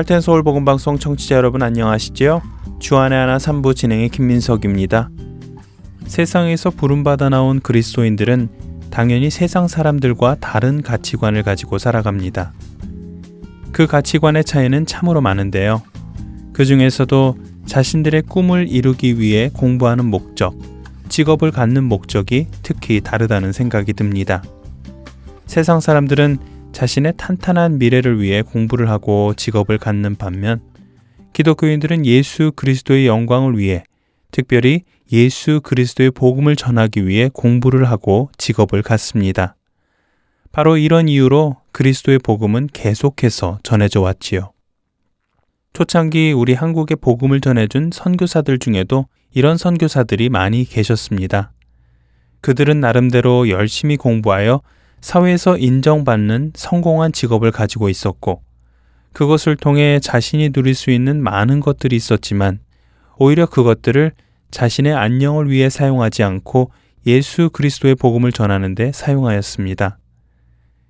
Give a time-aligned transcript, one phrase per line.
[0.00, 2.40] 할텐 서울 복음 방송 청취자 여러분 안녕하시지요?
[2.78, 5.10] 주안의 하나 3부 진행의 김민석입니다.
[6.06, 8.48] 세상에서 부름받아 나온 그리스도인들은
[8.90, 12.54] 당연히 세상 사람들과 다른 가치관을 가지고 살아갑니다.
[13.72, 15.82] 그 가치관의 차이는 참으로 많은데요.
[16.54, 17.36] 그 중에서도
[17.66, 20.58] 자신들의 꿈을 이루기 위해 공부하는 목적,
[21.10, 24.42] 직업을 갖는 목적이 특히 다르다는 생각이 듭니다.
[25.44, 26.38] 세상 사람들은
[26.80, 30.62] 자신의 탄탄한 미래를 위해 공부를 하고 직업을 갖는 반면
[31.34, 33.84] 기독교인들은 예수 그리스도의 영광을 위해
[34.30, 39.56] 특별히 예수 그리스도의 복음을 전하기 위해 공부를 하고 직업을 갖습니다.
[40.52, 44.52] 바로 이런 이유로 그리스도의 복음은 계속해서 전해져 왔지요.
[45.74, 51.52] 초창기 우리 한국의 복음을 전해준 선교사들 중에도 이런 선교사들이 많이 계셨습니다.
[52.40, 54.62] 그들은 나름대로 열심히 공부하여
[55.00, 58.42] 사회에서 인정받는 성공한 직업을 가지고 있었고,
[59.12, 62.60] 그것을 통해 자신이 누릴 수 있는 많은 것들이 있었지만,
[63.18, 64.12] 오히려 그것들을
[64.50, 66.70] 자신의 안녕을 위해 사용하지 않고
[67.06, 69.98] 예수 그리스도의 복음을 전하는데 사용하였습니다.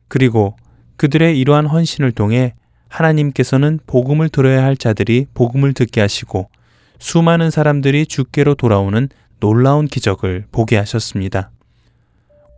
[0.09, 0.57] 그리고
[0.97, 2.55] 그들의 이러한 헌신을 통해
[2.89, 6.51] 하나님께서는 복음을 들어야 할 자들이 복음을 듣게 하시고
[6.99, 9.09] 수많은 사람들이 주께로 돌아오는
[9.39, 11.51] 놀라운 기적을 보게 하셨습니다.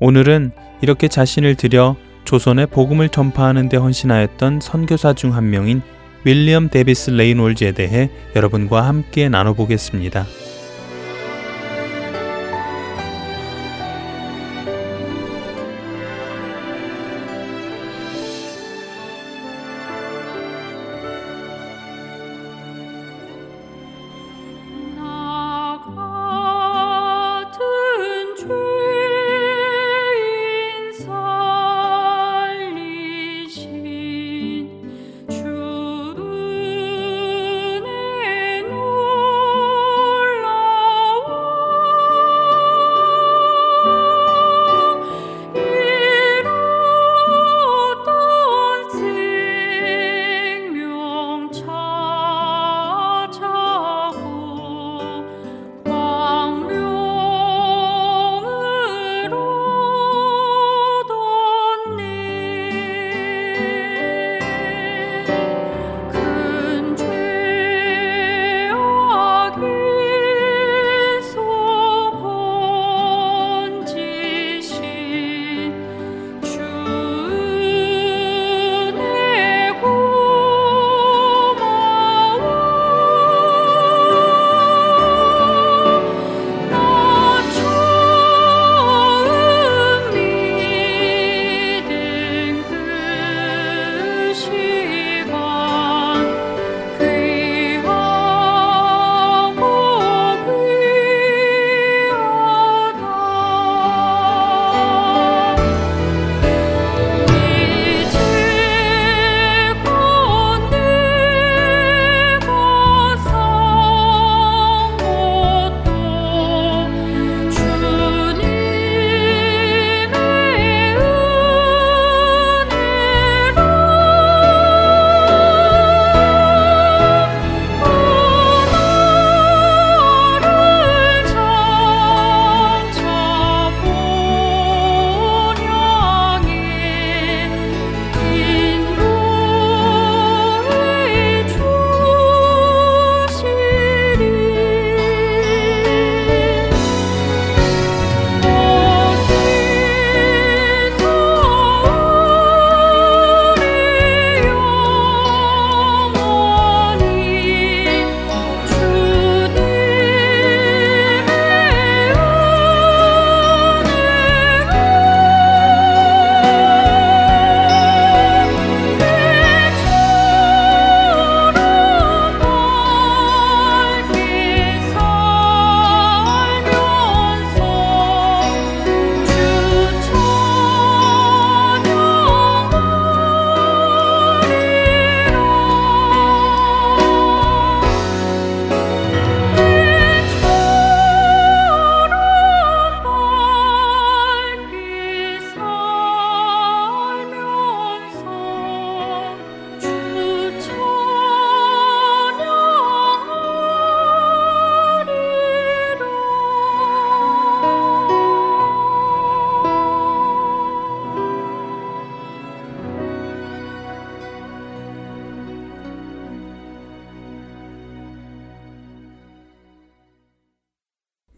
[0.04, 0.50] 오늘은
[0.80, 5.80] 이렇게 자신을 들여 조선의 복음을 전파하는 데 헌신하였던 선교사 중 한 명인
[6.24, 10.26] 윌리엄 데비스 레이놀즈에 대해 여러분과 함께 나눠보겠습니다.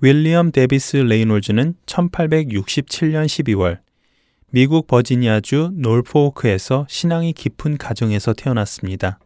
[0.04, 3.78] 윌리엄 데비스 레이놀즈는 1867년 12월
[4.50, 9.18] 미국 버지니아주 놀포크에서 신앙이 깊은 가정에서 태어났습니다.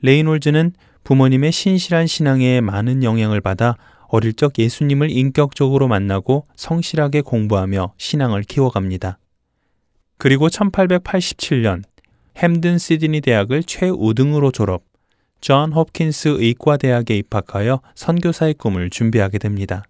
[0.00, 0.72] 레이놀즈는
[1.04, 3.76] 부모님의 신실한 신앙에 많은 영향을 받아
[4.08, 9.18] 어릴 적 예수님을 인격적으로 만나고 성실하게 공부하며 신앙을 키워갑니다.
[10.16, 11.82] 그리고 1887년
[12.38, 14.84] 햄든 시드니 대학을 최우등으로 졸업,
[15.42, 19.82] 존 홉킨스 의과대학에 입학하여 선교사의 꿈을 준비하게 됩니다.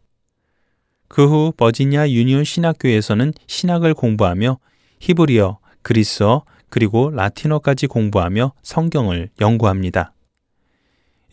[1.08, 4.58] 그 후 버지니아 유니온 신학교에서는 신학을 공부하며
[5.00, 10.14] 히브리어, 그리스어, 그리고 라틴어까지 공부하며 성경을 연구합니다.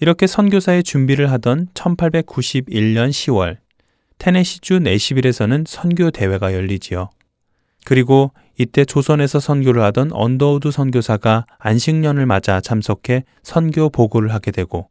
[0.02, 3.58] 이렇게 선교사의 준비를 하던 1891년 10월
[4.18, 7.10] 테네시주 내시빌에서는 선교 대회가 열리지요.
[7.86, 14.90] 그리고 이때 조선에서 선교를 하던 언더우드 선교사가 안식년을 맞아 참석해 선교 보고를 하게 되고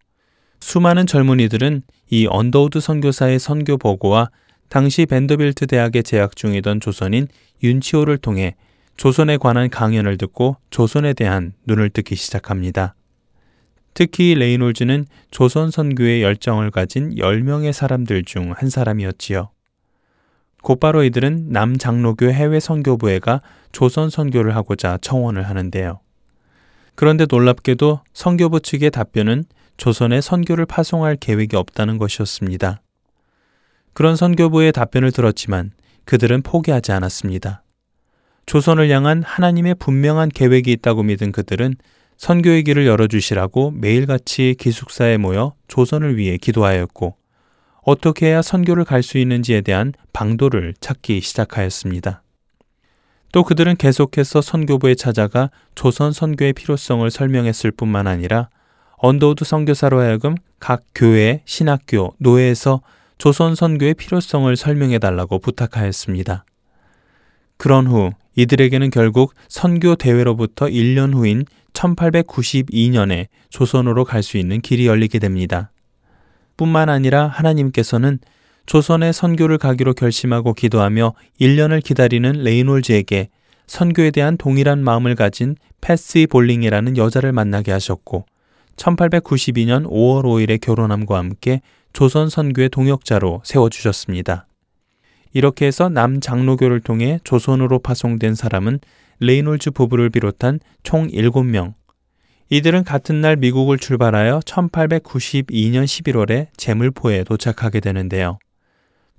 [0.60, 4.30] 수많은 젊은이들은 이 언더우드 선교사의 선교 보고와
[4.70, 7.28] 당시 밴더빌트 대학에 재학 중이던 조선인
[7.62, 8.56] 윤치호를 통해
[8.96, 12.94] 조선에 관한 강연을 듣고 조선에 대한 눈을 뜨기 시작합니다.
[13.92, 19.50] 특히 레이놀즈는 조선 선교의 열정을 가진 10명의 사람들 중 한 사람이었지요.
[20.62, 23.40] 곧바로 이들은 남장로교 해외 선교부에 가
[23.72, 26.00] 조선 선교를 하고자 청원을 하는데요.
[26.94, 29.44] 그런데 놀랍게도 선교부 측의 답변은
[29.76, 32.80] 조선에 선교를 파송할 계획이 없다는 것이었습니다.
[33.92, 35.70] 그런 선교부의 답변을 들었지만
[36.04, 37.62] 그들은 포기하지 않았습니다.
[38.46, 41.74] 조선을 향한 하나님의 분명한 계획이 있다고 믿은 그들은
[42.16, 47.14] 선교의 길을 열어주시라고 매일같이 기숙사에 모여 조선을 위해 기도하였고
[47.88, 52.22] 어떻게 해야 선교를 갈 수 있는지에 대한 방도를 찾기 시작하였습니다.
[53.32, 58.50] 또 그들은 계속해서 선교부에 찾아가 조선 선교의 필요성을 설명했을 뿐만 아니라
[58.98, 62.82] 언더우드 선교사로 하여금 각 교회, 신학교, 노회에서
[63.16, 66.44] 조선 선교의 필요성을 설명해 달라고 부탁하였습니다.
[67.56, 75.18] 그런 후 이들에게는 결국 선교 대회로부터 1년 후인 1892년에 조선으로 갈 수 있는 길이 열리게
[75.20, 75.70] 됩니다.
[76.58, 78.18] 뿐만 아니라 하나님께서는
[78.66, 83.30] 조선에 선교를 가기로 결심하고 기도하며 1년을 기다리는 레이놀즈에게
[83.66, 88.26] 선교에 대한 동일한 마음을 가진 팻시 볼링이라는 여자를 만나게 하셨고
[88.76, 91.62] 1892년 5월 5일에 결혼함과 함께
[91.94, 94.46] 조선 선교의 동역자로 세워주셨습니다.
[95.32, 98.80] 이렇게 해서 남장로교를 통해 조선으로 파송된 사람은
[99.20, 101.74] 레이놀즈 부부를 비롯한 총 7명,
[102.50, 108.38] 이들은 같은 날 미국을 출발하여 1892년 11월에 제물포에 도착하게 되는데요.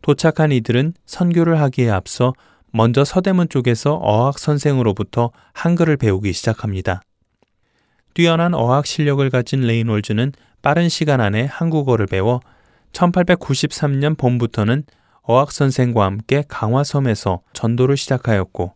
[0.02, 2.34] 도착한 이들은 선교를 하기에 앞서
[2.72, 7.02] 먼저 서대문 쪽에서 어학 선생으로부터 한글을 배우기 시작합니다.
[8.16, 10.32] 뛰어난 어학 실력을 가진 레이놀즈는
[10.64, 12.40] 빠른 시간 안에 한국어를 배워
[12.94, 14.84] 1893년 봄부터는
[15.22, 18.74] 어학 선생과 함께 강화섬에서 전도를 시작하였고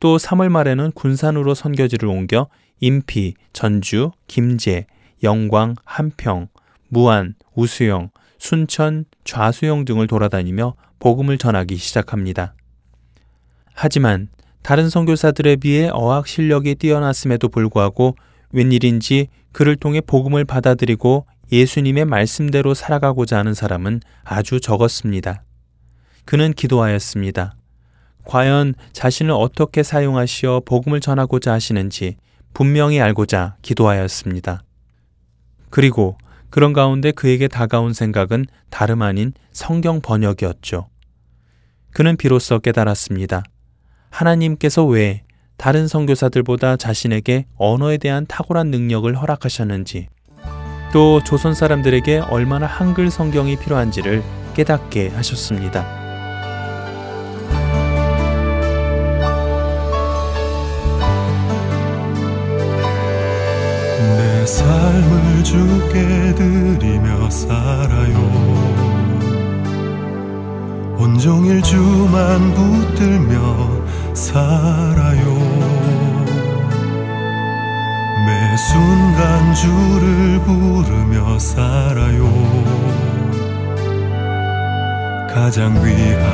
[0.00, 2.48] 또 3월 말에는 군산으로 선교지를 옮겨
[2.80, 4.86] 인피, 전주, 김제,
[5.22, 6.48] 영광, 한평,
[6.88, 12.54] 무안, 우수영, 순천, 좌수영 등을 돌아다니며 복음을 전하기 시작합니다.
[13.74, 14.28] 하지만
[14.62, 18.16] 다른 선교사들에 비해 어학 실력이 뛰어났음에도 불구하고
[18.52, 25.42] 웬일인지 그를 통해 복음을 받아들이고 예수님의 말씀대로 살아가고자 하는 사람은 아주 적었습니다.
[26.24, 27.54] 그는 기도하였습니다.
[28.24, 32.16] 과연 자신을 어떻게 사용하시어 복음을 전하고자 하시는지
[32.58, 34.64] 분명히 알고자 기도하였습니다.
[35.70, 36.18] 그리고
[36.50, 40.88] 그런 가운데 그에게 다가온 생각은 다름 아닌 성경 번역이었죠.
[41.92, 43.44] 그는 비로소 깨달았습니다.
[44.10, 45.22] 하나님께서 왜
[45.56, 50.08] 다른 선교사들보다 자신에게 언어에 대한 탁월한 능력을 허락하셨는지,
[50.92, 54.24] 또 조선 사람들에게 얼마나 한글 성경이 필요한지를
[54.54, 56.07] 깨닫게 하셨습니다.
[64.48, 68.16] 삶을 주께 드리며 살아요.
[70.98, 75.38] 온종일 주만 붙들며 살아요.
[78.26, 82.24] 매 순간 주를 부르며 살아요.
[85.28, 86.24] 가장 귀한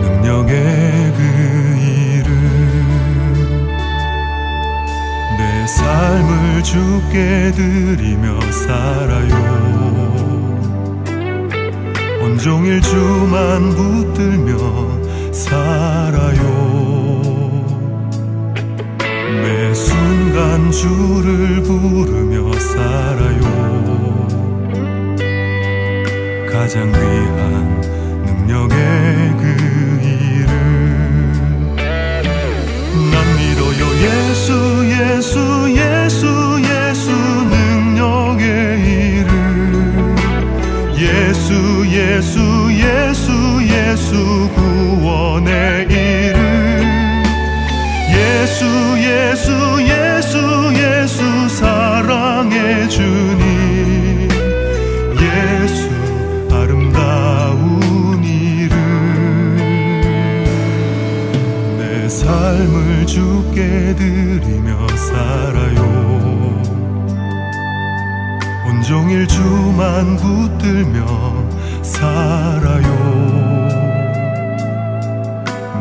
[0.00, 1.93] 능력의 그
[5.64, 9.34] 내 삶을 주께 드리며 살아요.
[12.20, 16.44] 온종일 주만 붙들며 살아요.
[19.40, 24.28] 매 순간 주를 부르며 살아요.
[26.52, 27.80] 가장 귀한
[34.04, 34.52] 예수
[34.84, 35.38] 예수
[35.70, 38.44] 예수 예수 능력의
[38.82, 40.16] 이름
[40.94, 43.32] 예수 예수 예수
[43.62, 47.22] 예수 구원의 이름
[48.10, 48.66] 예수
[48.98, 50.38] 예수 예수
[50.74, 53.53] 예수 사랑해 주님.
[63.14, 66.60] 주께 드리며 살아요.
[68.66, 71.46] 온종일 주만 붙들며
[71.80, 72.88] 살아요.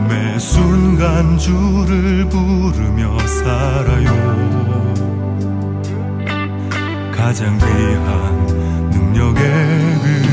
[0.07, 4.13] 매 순간 주를 부르며 살아요.
[7.11, 8.45] 가장 귀한
[8.91, 9.41] 능력의
[10.03, 10.32] 그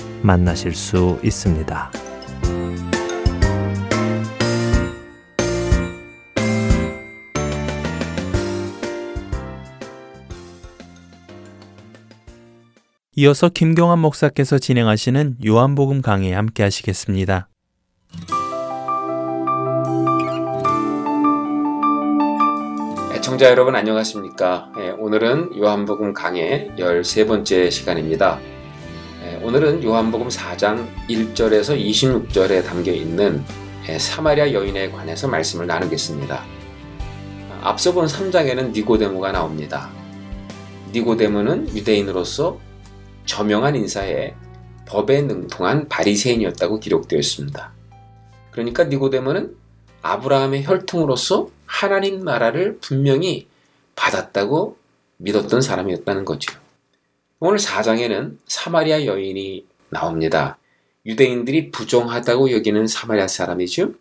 [0.21, 1.91] 만나실 수 있습니다.
[13.17, 17.49] 이어서 김경환 목사께서 진행하시는 요한복음 강해 함께 하시겠습니다.
[23.13, 24.71] 애청자 여러분 안녕하십니까?
[24.79, 28.39] 예, 오늘은 요한복음 강해 13번째 시간입니다.
[29.31, 33.41] 예, 오늘은 요한복음 4장 1절에서 26절에 담겨 있는
[33.87, 36.43] 예, 사마리아 여인에 관해서 말씀을 나누겠습니다.
[37.61, 39.89] 앞서 본 3장에는 니고데모가 나옵니다.
[40.91, 42.59] 니고데모는 유대인으로서
[43.25, 44.33] 저명한 인사에
[44.85, 47.71] 법에 능통한 바리새인이었다고 기록되어 있습니다.
[48.51, 49.55] 그러니까 니고데모는
[50.01, 53.47] 아브라함의 혈통으로서 하나님 나라를 분명히
[53.95, 54.77] 받았다고
[55.17, 56.60] 믿었던 사람이었다는 거죠.
[57.43, 60.59] 오늘 4장에는 사마리아 여인이 나옵니다.
[61.07, 63.95] 유대인들이 부정하다고 여기는 사마리아 사람이죠.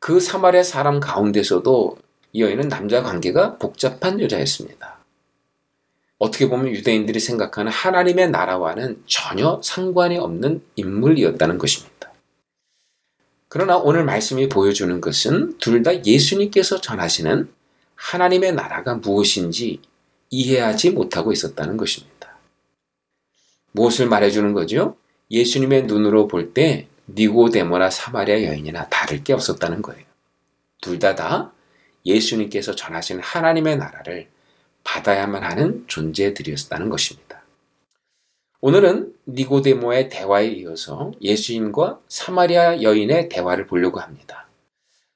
[0.00, 1.98] 그 사마리아 사람 가운데서도
[2.32, 4.98] 이 여인은 남자 관계가 복잡한 여자였습니다.
[6.18, 12.10] 어떻게 보면 유대인들이 생각하는 하나님의 나라와는 전혀 상관이 없는 인물이었다는 것입니다.
[13.46, 17.48] 그러나 오늘 말씀이 보여주는 것은 둘 다 예수님께서 전하시는
[17.94, 19.80] 하나님의 나라가 무엇인지
[20.30, 22.11] 이해하지 못하고 있었다는 것입니다.
[23.72, 24.96] 무엇을 말해주는 거죠?
[25.30, 30.04] 예수님의 눈으로 볼 때 니고데모나 사마리아 여인이나 다를 게 없었다는 거예요.
[30.80, 31.52] 둘 다다 다
[32.06, 34.28] 예수님께서 전하신 하나님의 나라를
[34.84, 37.42] 받아야만 하는 존재들이었다는 것입니다.
[38.60, 44.48] 오늘은 니고데모의 대화에 이어서 예수님과 사마리아 여인의 대화를 보려고 합니다.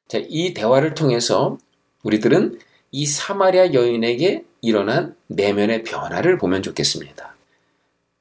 [0.08, 1.58] 자, 이 대화를 통해서
[2.02, 2.58] 우리들은
[2.90, 7.35] 이 사마리아 여인에게 일어난 내면의 변화를 보면 좋겠습니다.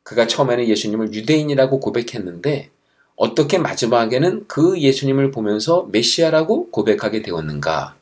[0.06, 2.70] 그가 처음에는 예수님을 유대인이라고 고백했는데
[3.16, 7.96] 어떻게 마지막에는 그 예수님을 보면서 메시아라고 고백하게 되었는가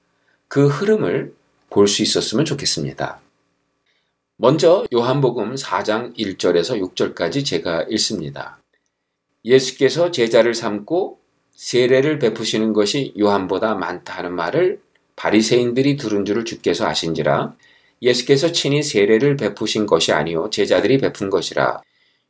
[0.50, 1.34] 그 흐름을
[1.70, 3.20] 볼 수 있었으면 좋겠습니다.
[4.36, 8.60] 먼저 요한복음 4장 1절에서 6절까지 제가 읽습니다.
[9.46, 11.20] 예수께서 제자를 삼고
[11.56, 14.82] 세례를 베푸시는 것이 요한보다 많다 하는 말을
[15.16, 17.56] 바리새인들이 들은 줄을 주께서 아신지라
[18.02, 21.82] 예수께서 친히 세례를 베푸신 것이 아니요 제자들이 베푼 것이라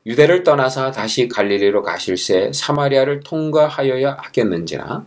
[0.05, 5.05] 유대를 떠나서 다시 갈릴리로 가실새 사마리아를 통과하여야 하겠는지나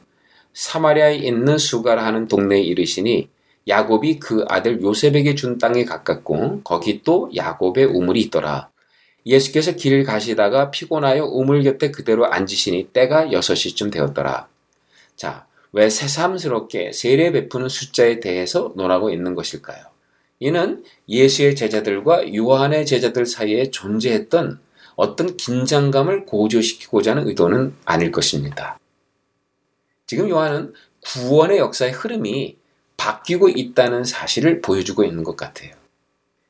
[0.55, 3.29] 사마리아에 있는 수가라 하는 동네에 이르시니
[3.69, 8.71] 야곱이 그 아들 요셉에게 준 땅에 가깝고 거기 또 야곱의 우물이 있더라.
[9.27, 14.47] 예수께서 길 가시다가 피곤하여 우물 곁에 그대로 앉으시니 때가 6시쯤 되었더라.
[15.17, 19.85] 자, 왜 새삼스럽게 세례 베푸는 숫자에 대해서 논하고 있는 것일까요?
[20.39, 24.61] 이는 예수의 제자들과 요한의 제자들 사이에 존재했던
[24.97, 28.79] 어떤 긴장감을 고조시키고자 하는 의도는 아닐 것입니다.
[30.07, 30.73] 지금 요한은
[31.05, 32.57] 구원의 역사의 흐름이
[32.97, 35.73] 바뀌고 있다는 사실을 보여주고 있는 것 같아요.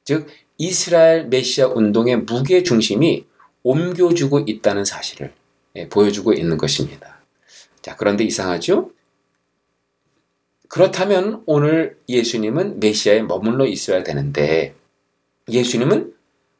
[0.04, 0.28] 즉,
[0.58, 3.26] 이스라엘 메시아 운동의 무게 중심이
[3.62, 5.34] 옮겨주고 있다는 사실을
[5.74, 7.20] 예, 보여주고 있는 것입니다.
[7.82, 8.90] 자, 그런데 이상하죠?
[10.68, 14.74] 그렇다면 오늘 예수님은 메시아에 머물러 있어야 되는데
[15.48, 16.15] 예수님은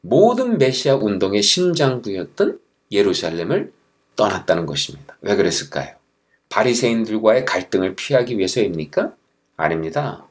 [0.09, 2.59] 모든 메시아 운동의 심장부였던
[2.93, 3.73] 예루살렘을
[4.15, 5.17] 떠났다는 것입니다.
[5.21, 5.95] 왜 그랬을까요?
[6.49, 9.15] 바리새인들과의 갈등을 피하기 위해서입니까?
[9.57, 10.27] 아닙니다.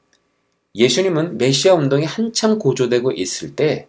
[0.76, 3.88] 예수님은 메시아 운동이 한참 고조되고 있을 때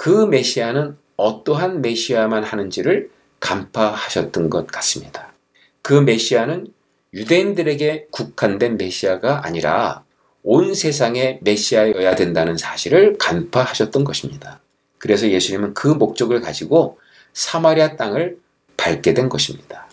[0.00, 5.34] 그 메시아는 어떠한 메시아만 하는지를 간파하셨던 것 같습니다.
[5.82, 6.68] 그 메시아는
[7.12, 10.02] 유대인들에게 국한된 메시아가 아니라
[10.42, 14.62] 온 세상의 메시아여야 된다는 사실을 간파하셨던 것입니다.
[15.00, 17.00] 그래서 예수님은 그 목적을 가지고
[17.32, 18.38] 사마리아 땅을
[18.76, 19.88] 밟게 된 것입니다.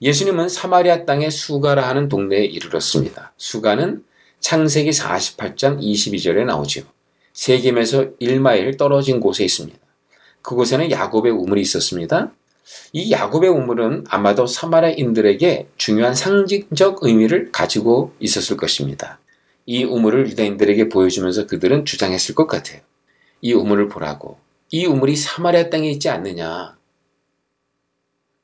[0.00, 3.32] 예수님은 사마리아 땅의 수가라 하는 동네에 이르렀습니다.
[3.36, 4.04] 수가는
[4.40, 6.82] 창세기 48장 22절에 나오죠.
[7.32, 9.78] 세겜에서 1마일 떨어진 곳에 있습니다.
[10.42, 12.32] 그곳에는 야곱의 우물이 있었습니다.
[12.92, 19.20] 이 야곱의 우물은 아마도 사마리아인들에게 중요한 상징적 의미를 가지고 있었을 것입니다.
[19.66, 22.80] 이 우물을 유대인들에게 보여주면서 그들은 주장했을 것 같아요.
[23.40, 24.38] 이 우물을 보라고.
[24.70, 26.76] 이 우물이 사마리아 땅에 있지 않느냐.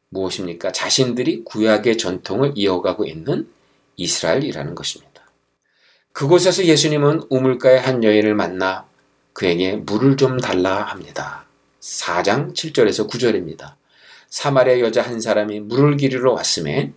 [0.09, 0.73] 무엇입니까?
[0.73, 3.49] 자신들이 구약의 전통을 이어가고 있는
[3.97, 5.15] 이스라엘이라는 것입니다.
[6.13, 8.87] 그곳에서 예수님은 우물가의 한 여인을 만나
[9.33, 11.45] 그에게 물을 좀 달라 합니다.
[11.81, 13.75] 4장 7절에서 9절입니다.
[14.29, 16.93] 사마리아 여자 한 사람이 물을 기르러 왔음에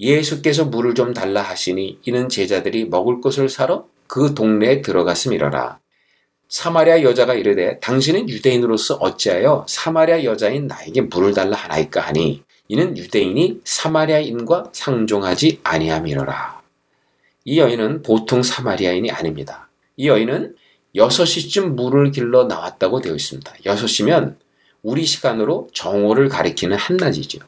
[0.00, 5.81] 예수께서 물을 좀 달라 하시니 이는 제자들이 먹을 것을 사러 그 동네에 들어갔음이러라.
[6.52, 13.62] 사마리아 여자가 이르되 당신은 유대인으로서 어찌하여 사마리아 여자인 나에게 물을 달라 하나이까 하니 이는 유대인이
[13.64, 16.60] 사마리아인과 상종하지 아니함이로라.
[17.46, 19.70] 이 여인은 보통 사마리아인이 아닙니다.
[19.96, 20.54] 이 여인은
[20.94, 23.50] 6시쯤 물을 길러 나왔다고 되어 있습니다.
[23.64, 24.36] 6시면
[24.82, 27.38] 우리 시간으로 정오를 가리키는 한낮이죠.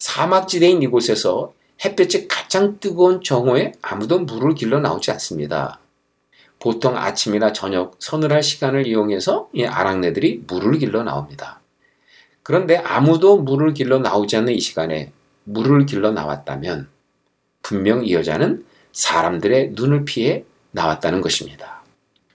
[0.00, 1.52] 사막지대인 이곳에서
[1.84, 5.78] 햇볕이 가장 뜨거운 정오에 아무도 물을 길러 나오지 않습니다.
[6.58, 11.60] 보통 아침이나 저녁 서늘할 시간을 이용해서 이 아랑네들이 물을 길러 나옵니다.
[12.42, 15.12] 그런데 아무도 물을 길러 나오지 않는 이 시간에
[15.44, 16.88] 물을 길러 나왔다면
[17.62, 21.82] 분명 이 여자는 사람들의 눈을 피해 나왔다는 것입니다.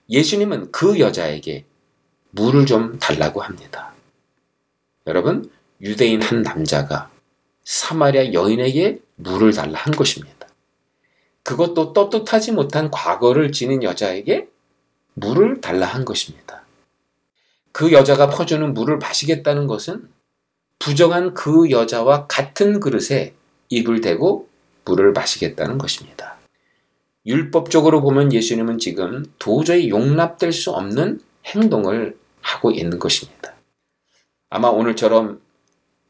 [0.09, 1.65] 예수님은 그 여자에게
[2.31, 3.93] 물을 좀 달라고 합니다.
[5.07, 5.49] 여러분,
[5.81, 7.09] 유대인 한 남자가
[7.63, 10.40] 사마리아 여인에게 물을 달라 한 것입니다.
[11.43, 14.47] 그것도 떳떳하지 못한 과거를 지닌 여자에게
[15.13, 16.63] 물을 달라 한 것입니다.
[17.71, 20.07] 그 여자가 퍼주는 물을 마시겠다는 것은
[20.79, 23.33] 부정한 그 여자와 같은 그릇에
[23.69, 24.49] 입을 대고
[24.85, 26.37] 물을 마시겠다는 것입니다.
[27.25, 33.53] 율법적으로 보면 예수님은 지금 도저히 용납될 수 없는 행동을 하고 있는 것입니다.
[34.49, 35.39] 아마 오늘처럼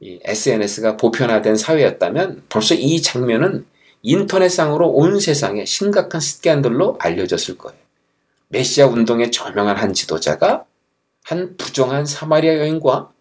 [0.01, 3.65] SNS가 보편화된 사회였다면 벌써 이 장면은
[4.03, 7.79] 인터넷상으로 온 세상에 심각한 스캔들로 알려졌을 거예요.
[8.49, 10.65] 메시아 운동의 저명한 한 지도자가
[11.23, 13.11] 한 부정한 사마리아 여인과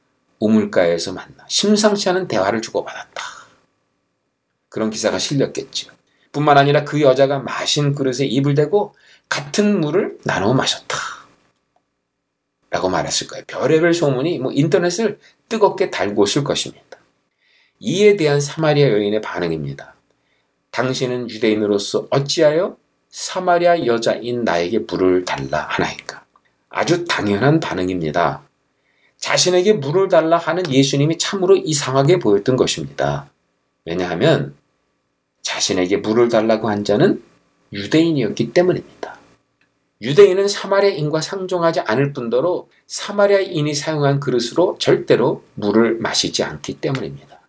[0.40, 3.22] 우물가에서 만나 심상치 않은 대화를 주고받았다.
[4.68, 5.90] 그런 기사가 실렸겠죠.
[6.32, 8.94] 뿐만 아니라 그 여자가 마신 그릇에 입을 대고
[9.28, 10.96] 같은 물을 나눠 마셨다.
[12.70, 13.44] 라고 말했을 거예요.
[13.46, 16.84] 별의별 소문이 뭐 인터넷을 뜨겁게 달고 있을 것입니다.
[17.80, 19.94] 이에 대한 사마리아 여인의 반응입니다.
[20.70, 22.76] 당신은 유대인으로서 어찌하여
[23.10, 26.24] 사마리아 여자인 나에게 물을 달라 하나이까?
[26.68, 28.42] 아주 당연한 반응입니다.
[29.18, 33.28] 자신에게 물을 달라 하는 예수님이 참으로 이상하게 보였던 것입니다.
[33.84, 34.54] 왜냐하면
[35.42, 37.22] 자신에게 물을 달라고 한 자는
[37.72, 39.18] 유대인이었기 때문입니다.
[40.02, 47.40] 유대인은 사마리아인과 상종하지 않을 뿐더러 사마리아인이 사용한 그릇으로 절대로 물을 마시지 않기 때문입니다.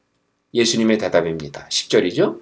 [0.54, 1.68] 예수님의 대답입니다.
[1.70, 2.42] 10절이죠.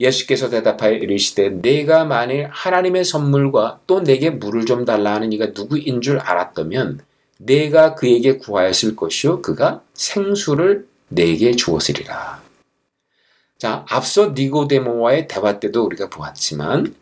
[0.00, 6.00] 예수께서 대답하여 이르시되 내가 만일 하나님의 선물과 또 내게 물을 좀 달라 하는 이가 누구인
[6.00, 7.00] 줄 알았다면
[7.38, 12.42] 내가 그에게 구하였을 것이요 그가 생수를 내게 주었으리라.
[13.58, 16.94] 자, 앞서 니고데모와의 대화 때도 우리가 보았지만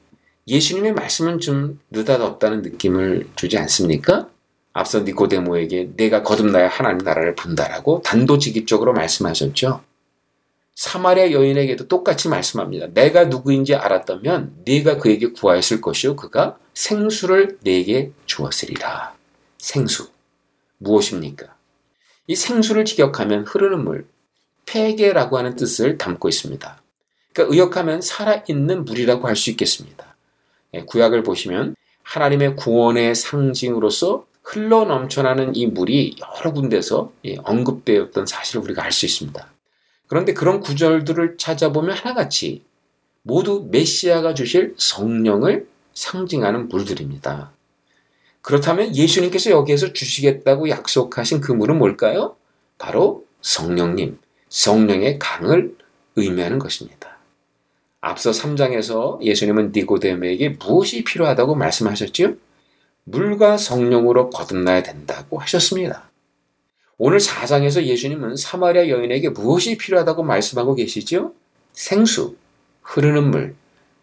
[0.47, 4.29] 예수님의 말씀은 좀 느닷없다는 느낌을 주지 않습니까?
[4.73, 9.83] 앞서 니고데모에게 내가 거듭나야 하나님 나라를 본다라고 단도직입적으로 말씀하셨죠.
[10.75, 12.89] 사마리아 여인에게도 똑같이 말씀합니다.
[12.95, 19.15] 내가 누구인지 알았다면 네가 그에게 구하였을 것이요 그가 생수를 내게 주었으리라.
[19.59, 20.09] 생수
[20.79, 21.55] 무엇입니까?
[22.27, 24.07] 이 생수를 직역하면 흐르는 물,
[24.67, 26.83] 폐계라고 하는 뜻을 담고 있습니다.
[27.33, 30.17] 그러니까 의역하면 살아있는 물이라고 할 수 있겠습니다.
[30.75, 38.63] 예, 구약을 보시면 하나님의 구원의 상징으로서 흘러 넘쳐나는 이 물이 여러 군데서 예, 언급되었던 사실을
[38.63, 39.53] 우리가 알 수 있습니다.
[40.13, 42.65] 그런데 그런 구절들을 찾아보면 하나같이
[43.23, 47.51] 모두 메시아가 주실 성령을 상징하는 물들입니다.
[48.43, 52.37] 그렇다면 예수님께서 여기에서 주시겠다고 약속하신 그 물은 뭘까요?
[52.77, 54.19] 바로 성령님,
[54.51, 55.79] 성령의 강을
[56.17, 57.17] 의미하는 것입니다.
[58.03, 62.35] 앞서 3장에서 예수님은 니고데모에게 무엇이 필요하다고 말씀하셨지요?
[63.05, 66.12] 물과 성령으로 거듭나야 된다고 하셨습니다.
[67.05, 71.33] 오늘 4장에서 예수님은 사마리아 여인에게 무엇이 필요하다고 말씀하고 계시지요?
[71.73, 72.37] 생수,
[72.81, 73.57] 흐르는 물,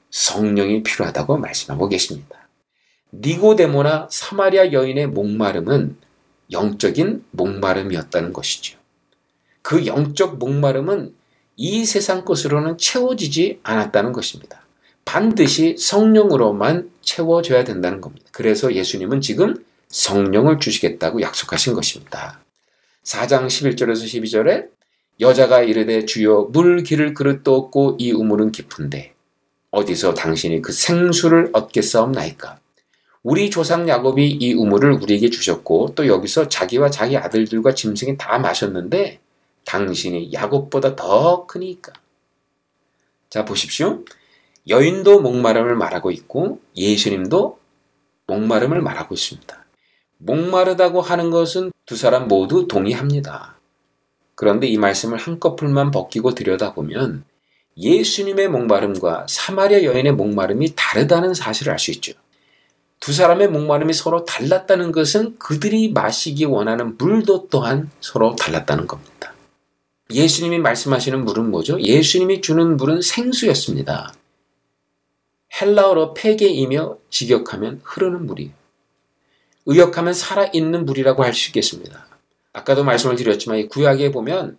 [0.09, 2.49] 성령이 필요하다고 말씀하고 계십니다.
[3.13, 5.95] 니고데모나 사마리아 여인의 목마름은
[6.51, 8.77] 영적인 목마름이었다는 것이죠.
[9.61, 11.15] 그 영적 목마름은
[11.55, 14.65] 이 세상 것으로는 채워지지 않았다는 것입니다.
[15.05, 18.25] 반드시 성령으로만 채워져야 된다는 겁니다.
[18.33, 19.55] 그래서 예수님은 지금
[19.87, 22.41] 성령을 주시겠다고 약속하신 것입니다.
[23.03, 24.69] 4장 11절에서 12절에
[25.19, 29.13] 여자가 이르되 주여 물 기를 그릇도 없고 이 우물은 깊은데
[29.71, 32.59] 어디서 당신이 그 생수를 얻겠사옵나이까?
[33.21, 39.19] 우리 조상 야곱이 이 우물을 우리에게 주셨고 또 여기서 자기와 자기 아들들과 짐승이 다 마셨는데
[39.65, 41.91] 당신이 야곱보다 더 크니까.
[43.29, 44.03] 자 보십시오.
[44.67, 47.59] 여인도 목마름을 말하고 있고 예수님도
[48.27, 49.58] 목마름을 말하고 있습니다.
[50.19, 53.57] 목마르다고 하는 것은 두 사람 모두 동의합니다.
[54.35, 57.23] 그런데 이 말씀을 한꺼풀만 벗기고 들여다보면
[57.77, 62.13] 예수님의 목마름과 사마리아 여인의 목마름이 다르다는 사실을 알 수 있죠.
[62.99, 69.33] 두 사람의 목마름이 서로 달랐다는 것은 그들이 마시기 원하는 물도 또한 서로 달랐다는 겁니다.
[70.11, 71.79] 예수님이 말씀하시는 물은 뭐죠?
[71.79, 74.13] 예수님이 주는 물은 생수였습니다.
[75.61, 78.58] 헬라어로 폐계이며 직역하면 흐르는 물이에요.
[79.65, 82.07] 의역하면 살아있는 물이라고 할 수 있겠습니다.
[82.53, 84.57] 아까도 말씀을 드렸지만 이 구약에 보면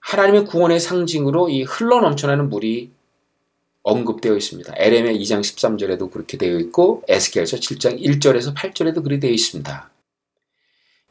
[0.00, 2.90] 하나님의 구원의 상징으로 이 흘러 넘쳐나는 물이
[3.82, 4.74] 언급되어 있습니다.
[4.76, 9.90] 에레미야 2장 13절에도 그렇게 되어 있고 에스겔서 7장 1절에서 8절에도 그렇게 되어 있습니다.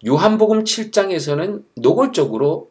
[0.06, 2.70] 요한복음 7장에서는 노골적으로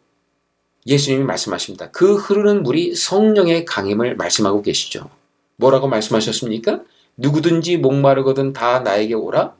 [0.87, 1.91] 예수님이 말씀하십니다.
[1.91, 5.09] 그 흐르는 물이 성령의 강임을 말씀하고 계시죠.
[5.57, 6.83] 뭐라고 말씀하셨습니까?
[7.17, 9.55] 누구든지 목마르거든 다 나에게 오라.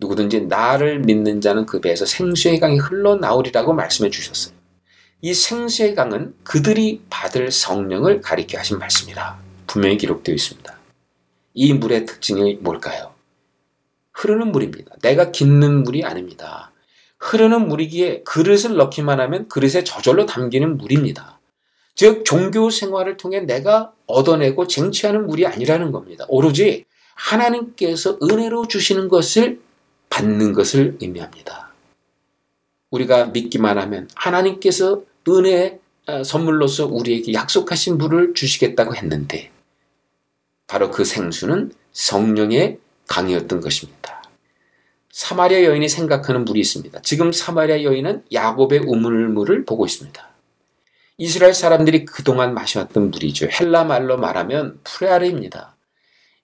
[0.00, 4.54] 누구든지 나를 믿는 자는 그 배에서 생수의 강이 흘러나오리라고 말씀해 주셨어요.
[5.20, 9.38] 이 생수의 강은 그들이 받을 성령을 가리켜 하신 말씀이다.
[9.66, 10.78] 분명히 기록되어 있습니다.
[11.54, 13.14] 이 물의 특징이 뭘까요?
[14.12, 14.94] 흐르는 물입니다.
[15.02, 16.72] 내가 깃는 물이 아닙니다.
[17.18, 21.40] 흐르는 물이기에 그릇을 넣기만 하면 그릇에 저절로 담기는 물입니다.
[21.96, 26.24] 즉 종교 생활을 통해 내가 얻어내고 쟁취하는 물이 아니라는 겁니다.
[26.28, 26.84] 오로지
[27.16, 29.60] 하나님께서 은혜로 주시는 것을
[30.10, 31.72] 받는 것을 의미합니다.
[32.90, 39.50] 우리가 믿기만 하면 하나님께서 은혜 어, 선물로서 우리에게 약속하신 물을 주시겠다고 했는데
[40.66, 44.22] 바로 그 생수는 성령의 강이었던 것입니다.
[45.10, 47.02] 사마리아 여인이 생각하는 물이 있습니다.
[47.02, 50.28] 지금 사마리아 여인은 야곱의 우물물을 보고 있습니다.
[51.18, 53.48] 이스라엘 사람들이 그동안 마셔왔던 물이죠.
[53.50, 55.76] 헬라 말로 말하면 프레아르입니다.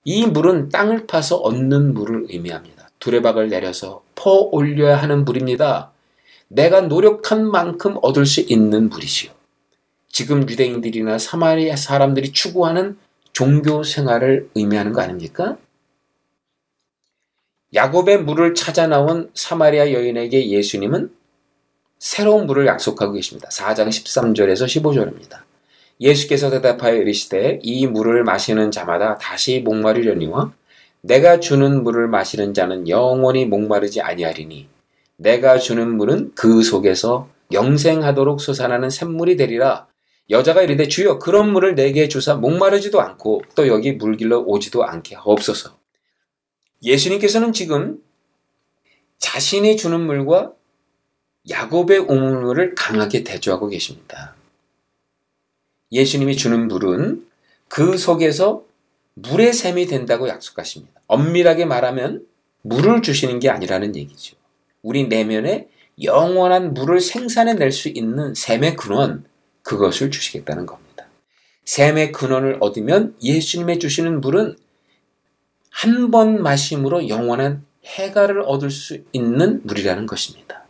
[0.03, 2.74] 이 물은 땅을 파서 얻는 물을 의미합니다.
[3.05, 5.93] 두레박을 내려서 퍼 올려야 하는 물입니다.
[6.49, 9.31] 내가 노력한 만큼 얻을 수 있는 물이지요.
[10.09, 12.97] 지금 유대인들이나 사마리아 사람들이 추구하는
[13.35, 15.59] 종교 생활을 의미하는 거 아닙니까?
[17.75, 21.15] 야곱의 물을 찾아 나온 사마리아 여인에게 예수님은
[21.99, 23.51] 새로운 물을 약속하고 계십니다.
[23.51, 25.43] 4장 13절에서 15절입니다.
[26.01, 30.53] 예수께서 대답하여 이르시되 이 물을 마시는 자마다 다시 목마르려니와
[31.05, 34.69] 내가 주는 물을 마시는 자는 영원히 목마르지 아니하리니
[35.17, 39.87] 내가 주는 물은 그 속에서 영생하도록 솟아나는 샘물이 되리라.
[40.31, 45.77] 여자가 이르되 주여 그런 물을 내게 주사 목마르지도 않고 또 여기 물길러 오지도 않게 하옵소서.
[46.83, 48.03] 예수님께서는 지금
[49.19, 50.53] 자신이 주는 물과
[51.51, 54.35] 야곱의 우물물을 강하게 대조하고 계십니다.
[55.93, 57.27] 예수님이 주는 물은
[57.69, 58.65] 그 속에서
[59.15, 61.01] 물의 샘이 된다고 약속하십니다.
[61.07, 62.27] 엄밀하게 말하면
[62.63, 64.37] 물을 주시는 게 아니라는 얘기죠.
[64.83, 65.69] 우리 내면에
[66.03, 69.25] 영원한 물을 생산해 낼 수 있는 샘의 근원,
[69.63, 71.07] 그것을 주시겠다는 겁니다.
[71.65, 74.57] 샘의 근원을 얻으면 예수님의 주시는 물은
[75.71, 80.65] 한 번 마심으로 영원한 해가를 얻을 수 있는 물이라는 것입니다.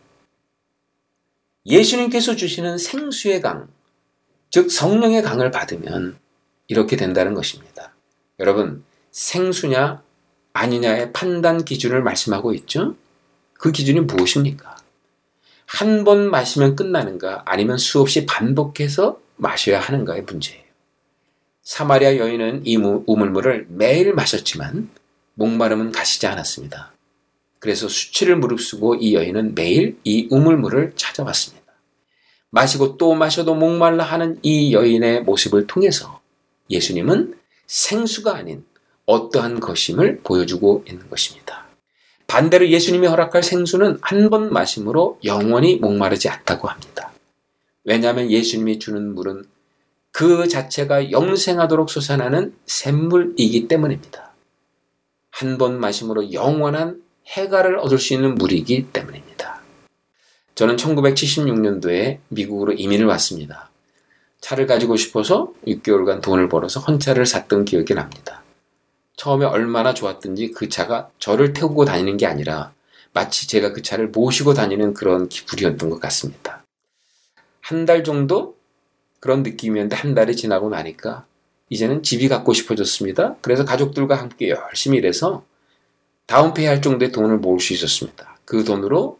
[1.65, 3.67] 예수님께서 주시는 생수의 강,
[4.49, 6.17] 즉 성령의 강을 받으면
[6.67, 7.94] 이렇게 된다는 것입니다.
[8.39, 10.03] 여러분, 생수냐
[10.53, 12.95] 아니냐의 판단 기준을 말씀하고 있죠?
[13.53, 14.75] 그 기준이 무엇입니까?
[15.65, 20.63] 한 번 마시면 끝나는가 아니면 수없이 반복해서 마셔야 하는가의 문제예요.
[21.63, 24.89] 사마리아 여인은 이 우물물을 매일 마셨지만
[25.33, 26.93] 목마름은 가시지 않았습니다.
[27.59, 31.65] 그래서 수치를 무릅쓰고 이 여인은 매일 이 우물물을 찾아왔습니다.
[32.51, 36.21] 마시고 또 마셔도 목말라 하는 이 여인의 모습을 통해서
[36.69, 37.35] 예수님은
[37.67, 38.65] 생수가 아닌
[39.05, 41.65] 어떠한 것임을 보여주고 있는 것입니다.
[42.27, 47.11] 반대로 예수님이 허락할 생수는 한 번 마심으로 영원히 목마르지 않다고 합니다.
[47.83, 49.45] 왜냐하면 예수님이 주는 물은
[50.11, 54.33] 그 자체가 영생하도록 솟아나는 샘물이기 때문입니다.
[55.29, 59.61] 한 번 마심으로 영원한 해가를 얻을 수 있는 물이기 때문입니다.
[60.55, 63.69] 저는 1976년도에 미국으로 이민을 왔습니다.
[64.45, 68.43] 차를 가지고 싶어서 6개월간 돈을 벌어서 헌차를 샀던 기억이 납니다.
[69.17, 72.71] 처음에 얼마나 좋았든지 그 차가 저를 태우고 다니는 게 아니라
[73.11, 76.63] 마치 제가 그 차를 모시고 다니는 그런 기분이었던 것 같습니다.
[77.59, 78.55] 한 달 정도
[79.19, 81.25] 그런 느낌이었는데 한 달이 지나고 나니까
[81.69, 83.37] 이제는 집이 갖고 싶어졌습니다.
[83.41, 85.43] 그래서 가족들과 함께 열심히 일해서
[86.27, 88.37] 다운페이 할 정도의 돈을 모을 수 있었습니다.
[88.45, 89.17] 그 돈으로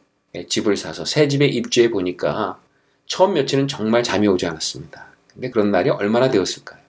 [0.50, 2.60] 집을 사서 새 집에 입주해 보니까
[3.08, 5.15] 처음 며칠은 정말 잠이 오지 않았습니다.
[5.36, 6.82] 근데 그런 날이 얼마나 되었을까요?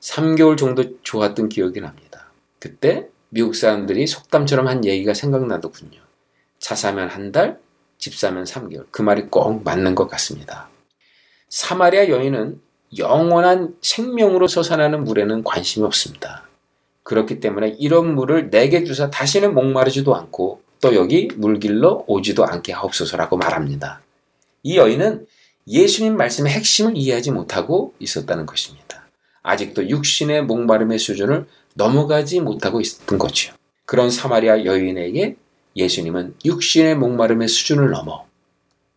[0.00, 2.26] 3개월 정도 좋았던 기억이 납니다.
[2.58, 6.00] 그때 미국 사람들이 속담처럼 한 얘기가 생각나더군요.
[6.58, 7.58] 차 사면 한 달,
[7.98, 8.86] 집 사면 3개월.
[8.90, 10.68] 그 말이 꼭 맞는 것 같습니다.
[11.48, 12.60] 사마리아 여인은
[12.98, 16.46] 영원한 생명으로 솟아나는 물에는 관심이 없습니다.
[17.02, 23.36] 그렇기 때문에 이런 물을 내게 주사 다시는 목마르지도 않고 또 여기 물길로 오지도 않게 하옵소서라고
[23.36, 24.02] 말합니다.
[24.62, 25.26] 이 여인은
[25.68, 29.08] 예수님 말씀의 핵심을 이해하지 못하고 있었다는 것입니다.
[29.42, 33.54] 아직도 육신의 목마름의 수준을 넘어가지 못하고 있었던 거지요.
[33.84, 35.36] 그런 사마리아 여인에게
[35.76, 38.26] 예수님은 육신의 목마름의 수준을 넘어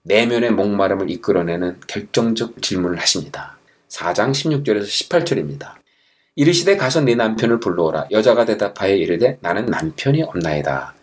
[0.04, 3.58] 내면의 목마름을 이끌어내는 결정적 질문을 하십니다.
[3.90, 5.74] 4장 16절에서 18절입니다.
[6.36, 8.08] 이르시되 가서 네 남편을 불러오라.
[8.12, 10.96] 여자가 대답하여 이르되 나는 남편이 없나이다.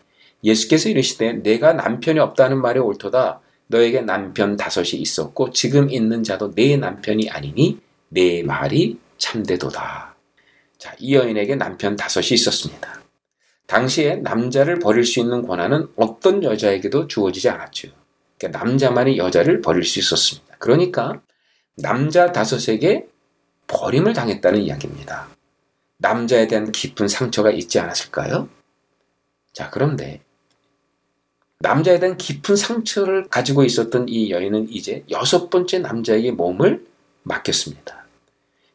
[0.43, 3.41] 예수께서 이르시되 내가 남편이 없다는 말이 옳도다.
[3.69, 10.15] 너에게 남편 다섯이 있었고 지금 있는 자도 내 남편이 아니니 내 말이 참되도다.
[10.79, 13.03] 자, 이 여인에게 남편 다섯이 있었습니다.
[13.67, 17.89] 당시에 남자를 버릴 수 있는 권한은 어떤 여자에게도 주어지지 않았죠.
[18.39, 20.57] 그러니까 남자만이 여자를 버릴 수 있었습니다.
[20.59, 21.21] 그러니까
[21.77, 23.07] 남자 다섯에게
[23.67, 25.29] 버림을 당했다는 이야기입니다.
[25.99, 28.49] 남자에 대한 깊은 상처가 있지 않았을까요?
[29.53, 30.21] 자, 그런데
[31.61, 36.87] 남자에 대한 깊은 상처를 가지고 있었던 이 여인은 이제 여섯 번째 남자에게 몸을
[37.23, 38.05] 맡겼습니다.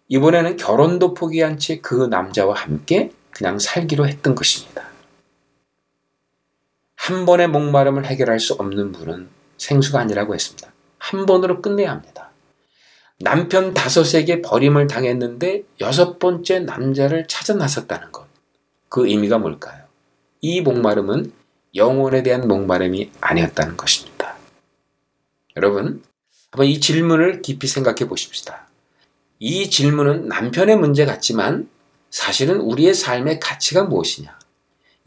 [0.08, 4.90] 이번에는 결혼도 포기한 채 그 남자와 함께 그냥 살기로 했던 것입니다.
[6.96, 10.72] 한 번의 목마름을 해결할 수 없는 분은 생수가 아니라고 했습니다.
[10.98, 12.30] 한 번으로 끝내야 합니다.
[13.20, 18.28] 남편 다섯에게 버림을 당했는데 여섯 번째 남자를 찾아 나섰다는 것.
[18.90, 19.84] 그 의미가 뭘까요?
[20.42, 21.32] 이 목마름은
[21.76, 24.38] 영혼에 대한 목마름이 아니었다는 것입니다.
[25.56, 26.04] 여러분,
[26.52, 28.68] 한번 이 질문을 깊이 생각해 보십시다.
[29.40, 31.70] 이 질문은 남편의 문제 같지만
[32.10, 34.38] 사실은 우리의 삶의 가치가 무엇이냐,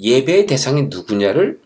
[0.00, 1.60] 예배의 대상이 누구냐를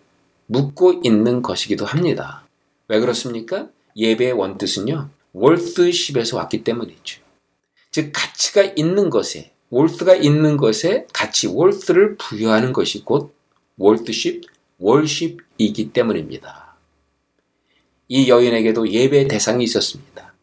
[0.47, 2.47] 묻고 있는 것이기도 합니다.
[2.89, 3.69] 왜 그렇습니까?
[3.97, 7.23] 예배의 원뜻은요, 월드십에서 왔기 때문이죠.
[7.91, 13.35] 즉, 가치가 있는 것에, 월드가 있는 것에 가치, 월드를 부여하는 것이 곧
[13.77, 14.45] 월드십,
[14.79, 16.77] 월십이기 때문입니다.
[18.09, 20.35] 이 여인에게도 예배의 대상이 있었습니다.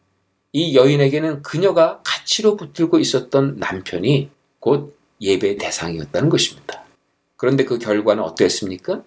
[0.52, 6.84] 이 여인에게는 그녀가 가치로 붙들고 있었던 남편이 곧 예배의 대상이었다는 것입니다.
[7.36, 9.02] 그런데 그 결과는 어땠습니까?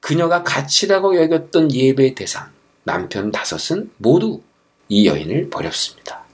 [0.00, 2.50] 그녀가 가치라고 여겼던 예배의 대상,
[2.84, 4.42] 남편 다섯은 모두
[4.88, 6.24] 이 여인을 버렸습니다.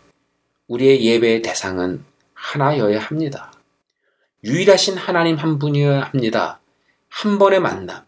[0.69, 3.53] 우리의 예배의 대상은 하나여야 합니다.
[4.45, 6.61] 유일하신 하나님 한 분이어야 합니다.
[7.09, 8.05] 한 번의 만남,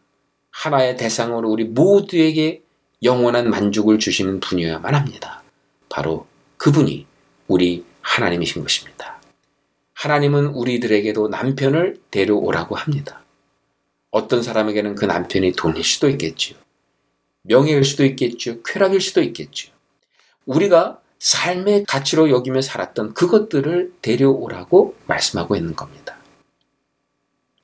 [0.61, 2.63] 하나의 대상으로 우리 모두에게
[3.03, 5.43] 영원한 만족을 주시는 분이어야만 합니다.
[5.89, 6.27] 바로
[6.59, 7.07] 그분이
[7.49, 9.19] 우리 하나님이신 것입니다.
[9.95, 13.23] 하나님은 우리들에게도 남편을 데려오라고 합니다.
[14.11, 16.59] 어떤 사람에게는 그 남편이 돈일 수도 있겠지요.
[17.43, 18.63] 명예일 수도 있겠죠.
[18.63, 19.73] 쾌락일 수도 있겠죠.
[20.45, 26.20] 우리가 삶의 가치로 여기며 살았던 그것들을 데려오라고 말씀하고 있는 겁니다.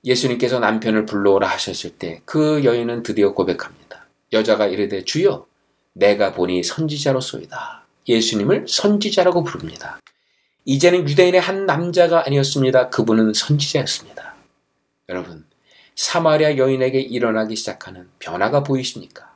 [0.07, 4.07] 예수님께서 남편을 불러오라 하셨을 때 그 여인은 드디어 고백합니다.
[4.33, 5.47] 여자가 이르되 주여
[5.93, 7.85] 내가 보니 선지자로소이다.
[8.09, 10.01] 예수님을 선지자라고 부릅니다.
[10.65, 12.91] 이제는 유대인의 한 남자가 아니었습니다.
[12.91, 14.35] 그분은 선지자였습니다.
[15.09, 15.45] 여러분,
[15.95, 19.35] 사마리아 여인에게 일어나기 시작하는 변화가 보이십니까?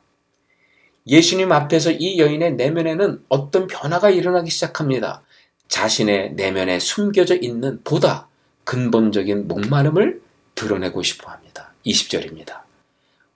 [1.07, 5.23] 예수님 앞에서 이 여인의 내면에는 어떤 변화가 일어나기 시작합니다.
[5.67, 8.27] 자신의 내면에 숨겨져 있는 보다
[8.65, 10.21] 근본적인 목마름을
[10.55, 11.73] 드러내고 싶어 합니다.
[11.85, 12.61] 20절입니다.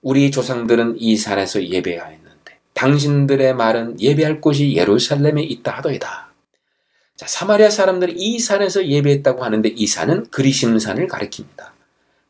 [0.02, 6.32] 우리 조상들은 이 산에서 예배하였는데 당신들의 말은 예배할 곳이 예루살렘에 있다 하더이다.
[7.16, 11.70] 자, 사마리아 사람들이 이 산에서 예배했다고 하는데 이 산은 그리심산을 가리킵니다.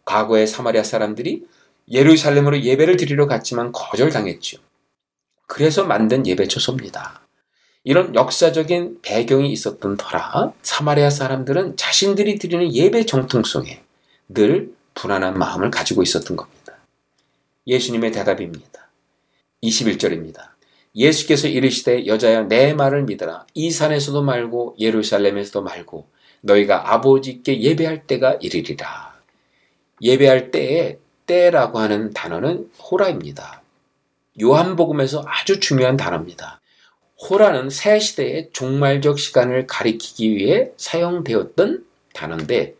[0.04, 1.44] 과거에 사마리아 사람들이
[1.90, 4.58] 예루살렘으로 예배를 드리러 갔지만 거절당했죠.
[5.46, 7.20] 그래서 만든 예배 초소입니다.
[7.82, 13.82] 이런 역사적인 배경이 있었던 터라 사마리아 사람들은 자신들이 드리는 예배 정통 속에
[14.28, 16.74] 늘 불안한 마음을 가지고 있었던 겁니다.
[17.66, 18.88] 예수님의 대답입니다.
[19.62, 20.48] 21절입니다.
[20.96, 23.46] 예수께서 이르시되 여자야 내 말을 믿어라.
[23.54, 26.08] 이 산에서도 말고 예루살렘에서도 말고
[26.40, 29.14] 너희가 아버지께 예배할 때가 이르리라.
[30.02, 33.62] 예배할 때에 때라고 하는 단어는 호라입니다.
[34.40, 36.60] 요한복음에서 아주 중요한 단어입니다.
[37.28, 42.74] 호라는 새 시대의 종말적 시간을 가리키기 위해 사용되었던 단어인데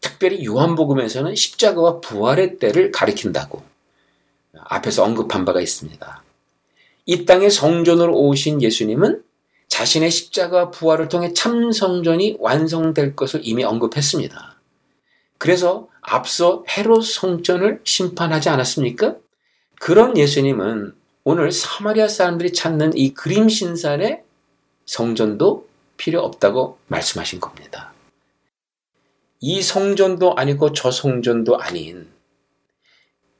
[0.00, 3.62] 특별히 요한복음에서는 십자가와 부활의 때를 가리킨다고
[4.54, 6.22] 앞에서 언급한 바가 있습니다.
[7.06, 9.22] 이 땅에 성전으로 오신 예수님은
[9.68, 14.56] 자신의 십자가 부활을 통해 참 성전이 완성될 것을 이미 언급했습니다.
[15.38, 19.16] 그래서 앞서 헤롯 성전을 심판하지 않았습니까?
[19.80, 24.22] 그런 예수님은 오늘 사마리아 사람들이 찾는 이 그림 신산의
[24.86, 27.89] 성전도 필요 없다고 말씀하신 겁니다.
[29.40, 32.08] 이 성전도 아니고 저 성전도 아닌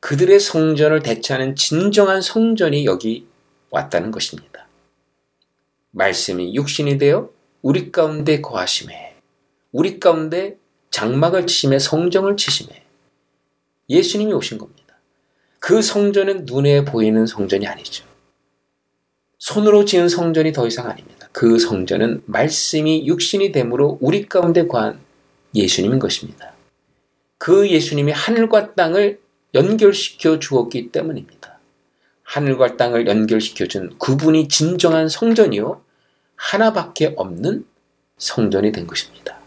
[0.00, 3.26] 그들의 성전을 대체하는 진정한 성전이 여기
[3.68, 4.66] 왔다는 것입니다.
[5.90, 7.30] 말씀이 육신이 되어
[7.60, 9.16] 우리 가운데 거하심에
[9.72, 10.56] 우리 가운데
[10.90, 12.82] 장막을 치심에 성정을 치심에
[13.90, 14.80] 예수님이 오신 겁니다.
[15.58, 18.06] 그 성전은 눈에 보이는 성전이 아니죠.
[19.38, 21.28] 손으로 지은 성전이 더 이상 아닙니다.
[21.32, 24.98] 그 성전은 말씀이 육신이 되므로 우리 가운데 관
[25.54, 26.52] 예수님인 것입니다.
[27.38, 29.20] 그 예수님이 하늘과 땅을
[29.54, 31.58] 연결시켜 주었기 때문입니다.
[32.22, 35.82] 하늘과 땅을 연결시켜 준 그분이 진정한 성전이요.
[36.36, 37.66] 하나밖에 없는
[38.18, 39.40] 성전이 된 것입니다.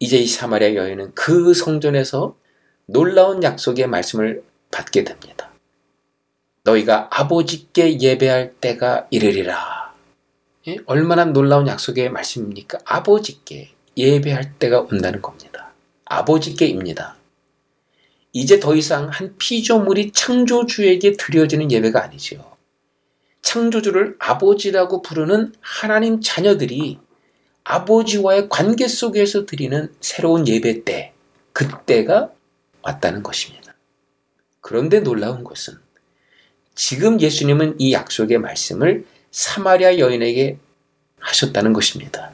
[0.00, 2.36] 이제 이 사마리아 여인은 그 성전에서
[2.86, 5.50] 놀라운 약속의 말씀을 받게 됩니다.
[6.64, 9.94] 너희가 아버지께 예배할 때가 이르리라.
[10.66, 10.78] 예?
[10.86, 12.78] 얼마나 놀라운 약속의 말씀입니까?
[12.84, 15.72] 아버지께 예배할 때가 온다는 겁니다.
[16.04, 17.16] 아버지께입니다.
[18.32, 22.54] 이제 더 이상 한 피조물이 창조주에게 드려지는 예배가 아니지요.
[23.42, 26.98] 창조주를 아버지라고 부르는 하나님 자녀들이
[27.62, 31.12] 아버지와의 관계 속에서 드리는 새로운 예배 때,
[31.52, 32.30] 그때가
[32.82, 33.74] 왔다는 것입니다.
[34.60, 35.74] 그런데 놀라운 것은
[36.74, 40.58] 지금 예수님은 이 약속의 말씀을 사마리아 여인에게
[41.20, 42.32] 하셨다는 것입니다.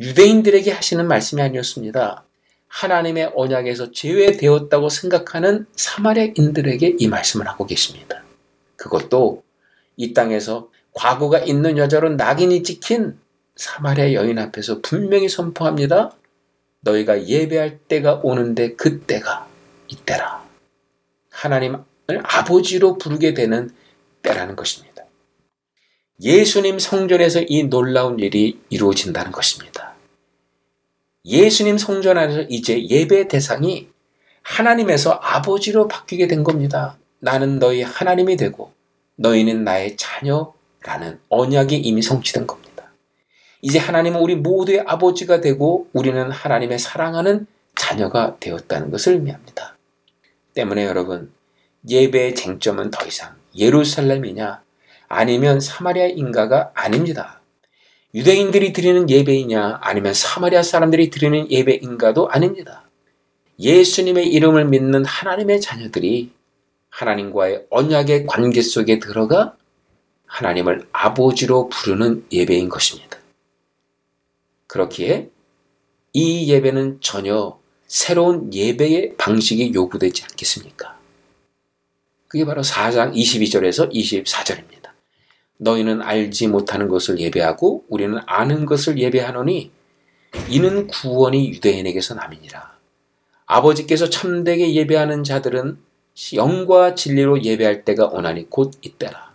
[0.00, 2.24] 유대인들에게 하시는 말씀이 아니었습니다.
[2.68, 8.22] 하나님의 언약에서 제외되었다고 생각하는 사마리아인들에게 이 말씀을 하고 계십니다.
[8.76, 9.42] 그것도
[9.96, 13.18] 이 땅에서 과거가 있는 여자로 낙인이 찍힌
[13.56, 16.12] 사마리아 여인 앞에서 분명히 선포합니다.
[16.80, 19.48] 너희가 예배할 때가 오는데 그 때가
[19.88, 20.44] 이때라.
[21.30, 21.80] 하나님을
[22.22, 23.70] 아버지로 부르게 되는
[24.22, 25.04] 때라는 것입니다.
[26.20, 29.87] 예수님 성전에서 이 놀라운 일이 이루어진다는 것입니다.
[31.24, 33.88] 예수님 성전 안에서 이제 예배 대상이
[34.42, 36.96] 하나님에서 아버지로 바뀌게 된 겁니다.
[37.20, 38.72] 나는 너희 하나님이 되고
[39.16, 42.68] 너희는 나의 자녀라는 언약이 이미 성취된 겁니다.
[43.60, 49.76] 이제 하나님은 우리 모두의 아버지가 되고 우리는 하나님의 사랑하는 자녀가 되었다는 것을 의미합니다.
[50.54, 51.32] 때문에 여러분,
[51.88, 54.62] 예배의 쟁점은 더 이상 예루살렘이냐
[55.08, 57.37] 아니면 사마리아 인가가 아닙니다.
[58.14, 62.88] 유대인들이 드리는 예배이냐 아니면 사마리아 사람들이 드리는 예배인가도 아닙니다.
[63.60, 66.30] 예수님의 이름을 믿는 하나님의 자녀들이
[66.90, 69.56] 하나님과의 언약의 관계 속에 들어가
[70.26, 73.18] 하나님을 아버지로 부르는 예배인 것입니다.
[74.66, 75.30] 그렇기에
[76.12, 80.98] 이 예배는 전혀 새로운 예배의 방식이 요구되지 않겠습니까?
[82.28, 84.77] 그게 바로 4장 22절에서 24절입니다.
[85.58, 89.70] 너희는 알지 못하는 것을 예배하고 우리는 아는 것을 예배하노니
[90.48, 92.78] 이는 구원이 유대인에게서 남이니라.
[93.46, 95.78] 아버지께서 참되게 예배하는 자들은
[96.34, 99.32] 영과 진리로 예배할 때가 오나니 곧 이때라.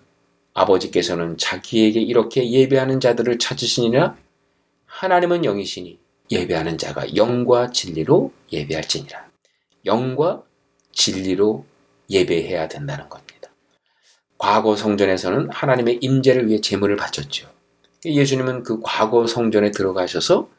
[0.53, 4.15] 아버지께서는 자기에게 이렇게 예배하는 자들을 찾으시니라
[4.86, 5.97] 하나님은 영이시니
[6.32, 9.28] 예배하는 자가 영과 진리로 예배할지니라.
[9.86, 10.43] 영과
[10.91, 11.65] 진리로
[12.09, 13.22] 예배해야 된다는 겁니다.
[14.38, 17.47] 과거 성전에서는 하나님의 임재를 위해 제물을 바쳤죠.
[18.05, 20.49] 예수님은 그 과거 성전에 들어가셔서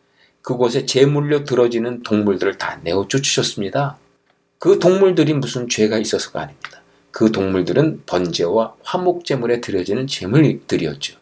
[0.42, 3.98] 그곳에 제물로 들어지는 동물들을 다 내어 쫓으셨습니다.
[4.58, 6.82] 그 동물들이 무슨 죄가 있어서가 아닙니다.
[7.10, 11.16] 그 동물들은 번제와 화목제물에 드려지는 제물들이었죠.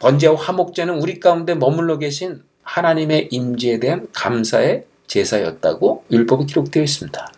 [0.00, 7.32] 번제와 화목제는 우리 가운데 머물러 계신 하나님의 임재에 대한 감사의 제사였다고 율법에 기록되어 있습니다.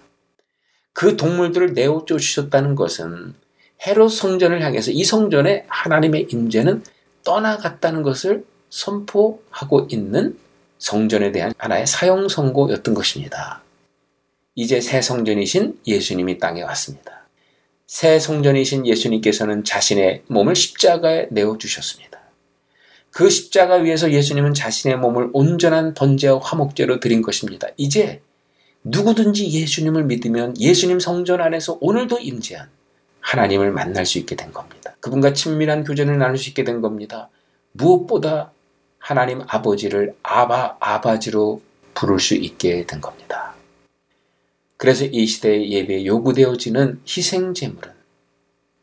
[0.92, 3.34] 그 동물들을 내어 쫓으셨다는 것은
[3.86, 6.82] 헤롯 성전을 향해서 이 성전에 하나님의 임재는
[7.24, 10.38] 떠나갔다는 것을 선포하고 있는
[10.78, 13.62] 성전에 대한 하나의 사형 선고였던 것입니다.
[14.54, 17.28] 이제 새 성전이신 예수님이 땅에 왔습니다.
[17.86, 22.18] 새 성전이신 예수님께서는 자신의 몸을 십자가에 내어 주셨습니다.
[23.10, 27.68] 그 십자가 위에서 예수님은 자신의 몸을 온전한 번제와 화목제로 드린 것입니다.
[27.76, 28.20] 이제
[28.84, 32.68] 누구든지 예수님을 믿으면 예수님 성전 안에서 오늘도 임재한
[33.28, 34.96] 하나님을 만날 수 있게 된 겁니다.
[35.00, 37.28] 그분과 친밀한 교제를 나눌 수 있게 된 겁니다.
[37.72, 38.52] 무엇보다
[38.98, 41.60] 하나님 아버지를 아바, 아바지로
[41.92, 43.54] 부를 수 있게 된 겁니다.
[44.78, 47.92] 그래서 이 시대의 예배에 요구되어지는 희생제물은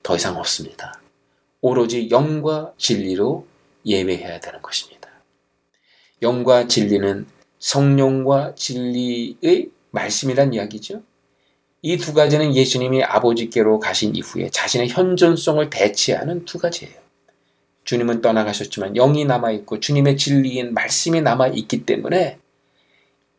[0.03, 1.01] 더 이상 없습니다.
[1.61, 3.47] 오로지 영과 진리로
[3.83, 5.09] 예배해야 되는 것입니다.
[6.21, 7.25] 영과 진리는
[7.57, 11.01] 성령과 진리의 말씀이란 이야기죠.
[11.81, 16.93] 이 두 가지는 예수님이 아버지께로 가신 이후에 자신의 현존성을 대체하는 두 가지예요.
[17.83, 22.39] 주님은 떠나가셨지만 영이 남아있고 주님의 진리인 말씀이 남아있기 때문에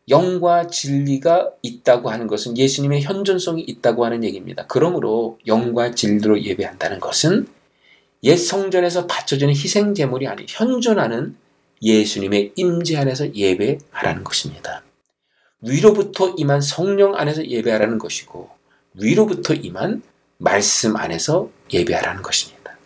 [0.09, 4.65] 영과 진리가 있다고 하는 것은 예수님의 현존성이 있다고 하는 얘기입니다.
[4.67, 7.47] 그러므로 영과 진리로 예배한다는 것은
[8.23, 11.35] 옛 성전에서 바쳐지는 희생 제물이 아닌 현존하는
[11.81, 14.81] 예수님의 임재 안에서 예배하라는 것입니다.
[15.61, 18.49] 위로부터 임한 성령 안에서 예배하라는 것이고
[18.93, 20.03] 위로부터 임한
[20.37, 22.77] 말씀 안에서 예배하라는 것입니다.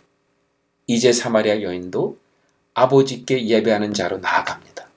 [0.87, 2.17] 이제 사마리아 여인도
[2.73, 4.87] 아버지께 예배하는 자로 나아갑니다.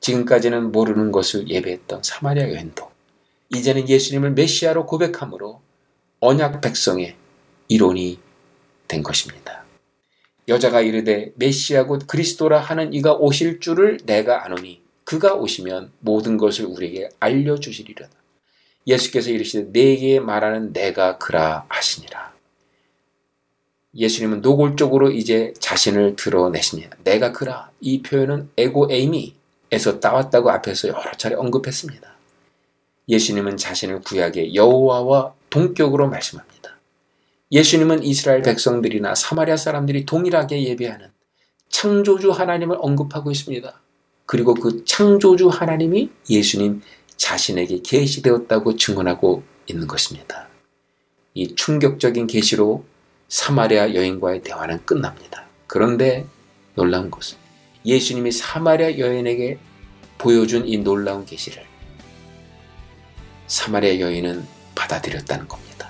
[0.00, 2.90] 지금까지는 모르는 것을 예배했던 사마리아 여인도
[3.50, 5.60] 이제는 예수님을 메시아로 고백함으로
[6.20, 7.14] 언약 백성의
[7.68, 8.18] 이론이
[8.88, 9.64] 된 것입니다.
[10.48, 14.81] 여자가 이르되 메시아고 그리스도라 하는 이가 오실 줄을 내가 아노니
[15.12, 18.08] 그가 오시면 모든 것을 우리에게 알려주시리라.
[18.86, 22.32] 예수께서 이르시되 내게 말하는 내가 그라 하시니라.
[23.94, 26.96] 예수님은 노골적으로 이제 자신을 드러내십니다.
[27.04, 27.70] 내가 그라.
[27.82, 32.10] 이 표현은 에고 에이미에서 따왔다고 앞에서 여러 차례 언급했습니다.
[33.10, 36.78] 예수님은 자신을 구약의 여호와와 동격으로 말씀합니다.
[37.50, 41.10] 예수님은 이스라엘 백성들이나 사마리아 사람들이 동일하게 예배하는
[41.68, 43.82] 창조주 하나님을 언급하고 있습니다.
[44.26, 46.82] 그리고 그 창조주 하나님이 예수님
[47.16, 50.48] 자신에게 계시되었다고 증언하고 있는 것입니다.
[51.34, 52.84] 이 충격적인 계시로
[53.28, 55.46] 사마리아 여인과의 대화는 끝납니다.
[55.66, 56.26] 그런데
[56.74, 57.38] 놀라운 것은
[57.86, 59.58] 예수님이 사마리아 여인에게
[60.18, 61.64] 보여준 이 놀라운 계시를
[63.46, 65.88] 사마리아 여인은 받아들였다는 겁니다.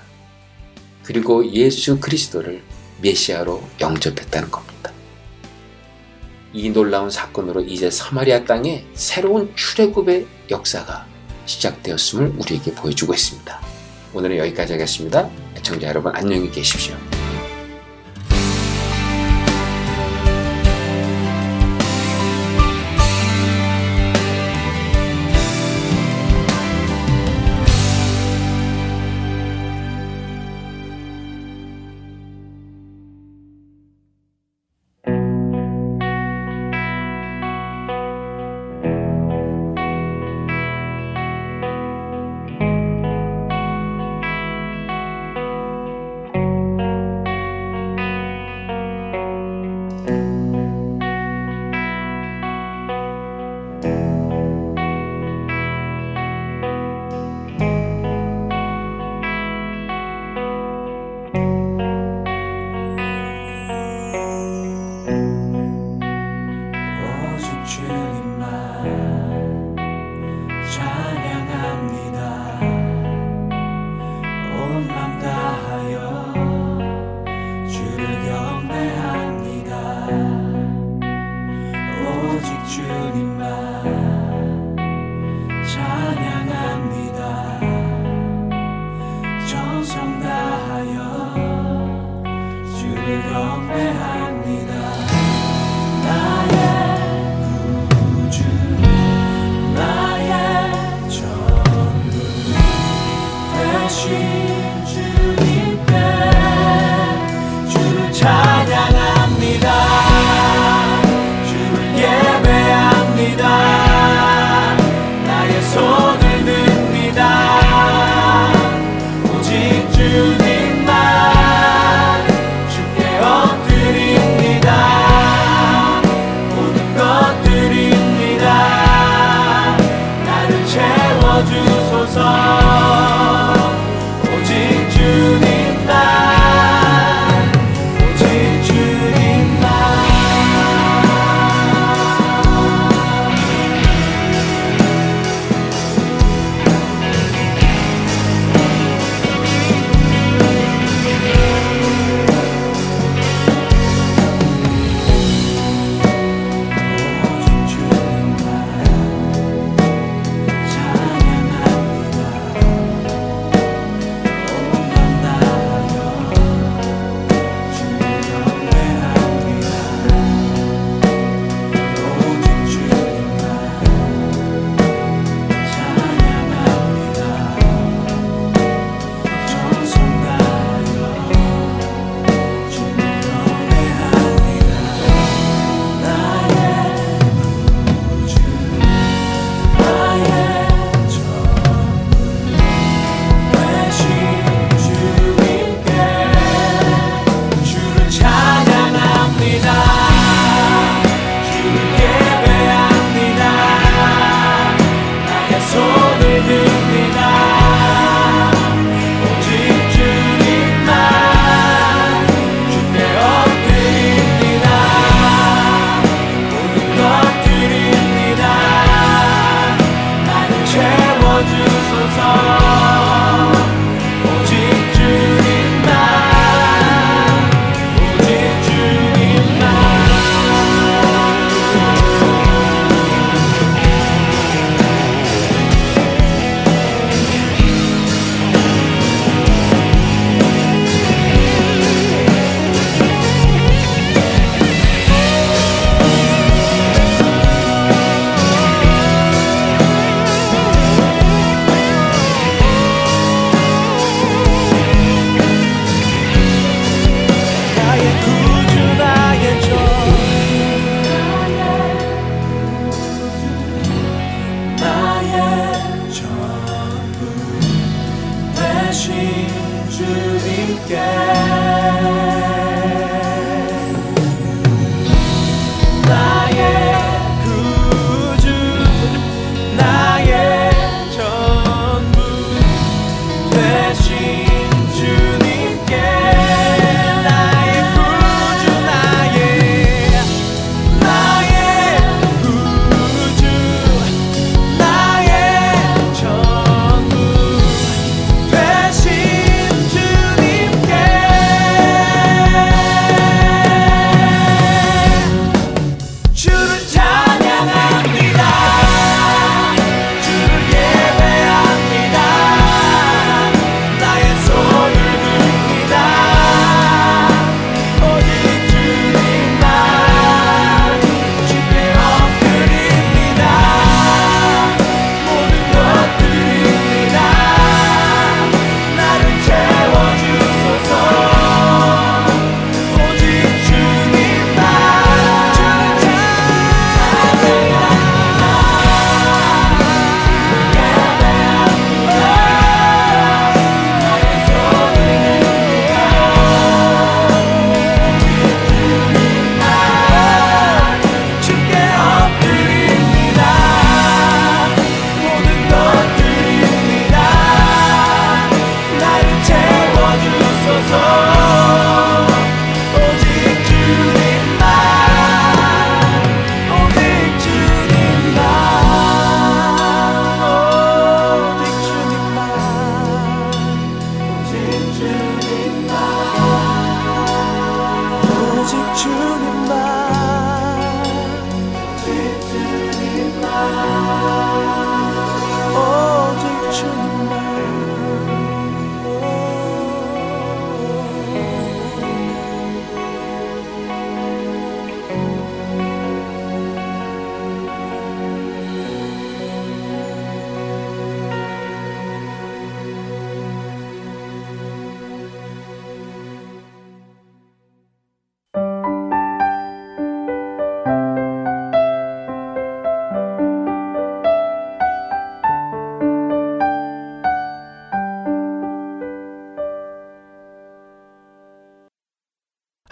[1.03, 2.63] 그리고 예수 그리스도를
[3.01, 4.92] 메시아로 영접했다는 겁니다.
[6.53, 11.07] 이 놀라운 사건으로 이제 사마리아 땅에 새로운 출애굽의 역사가
[11.47, 13.61] 시작되었음을 우리에게 보여주고 있습니다.
[14.13, 15.31] 오늘은 여기까지 하겠습니다.
[15.57, 16.95] 애청자 여러분 안녕히 계십시오.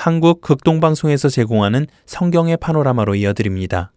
[0.01, 3.92] 한국 극동방송에서 제공하는 성경의 파노라마로 이어드립니다.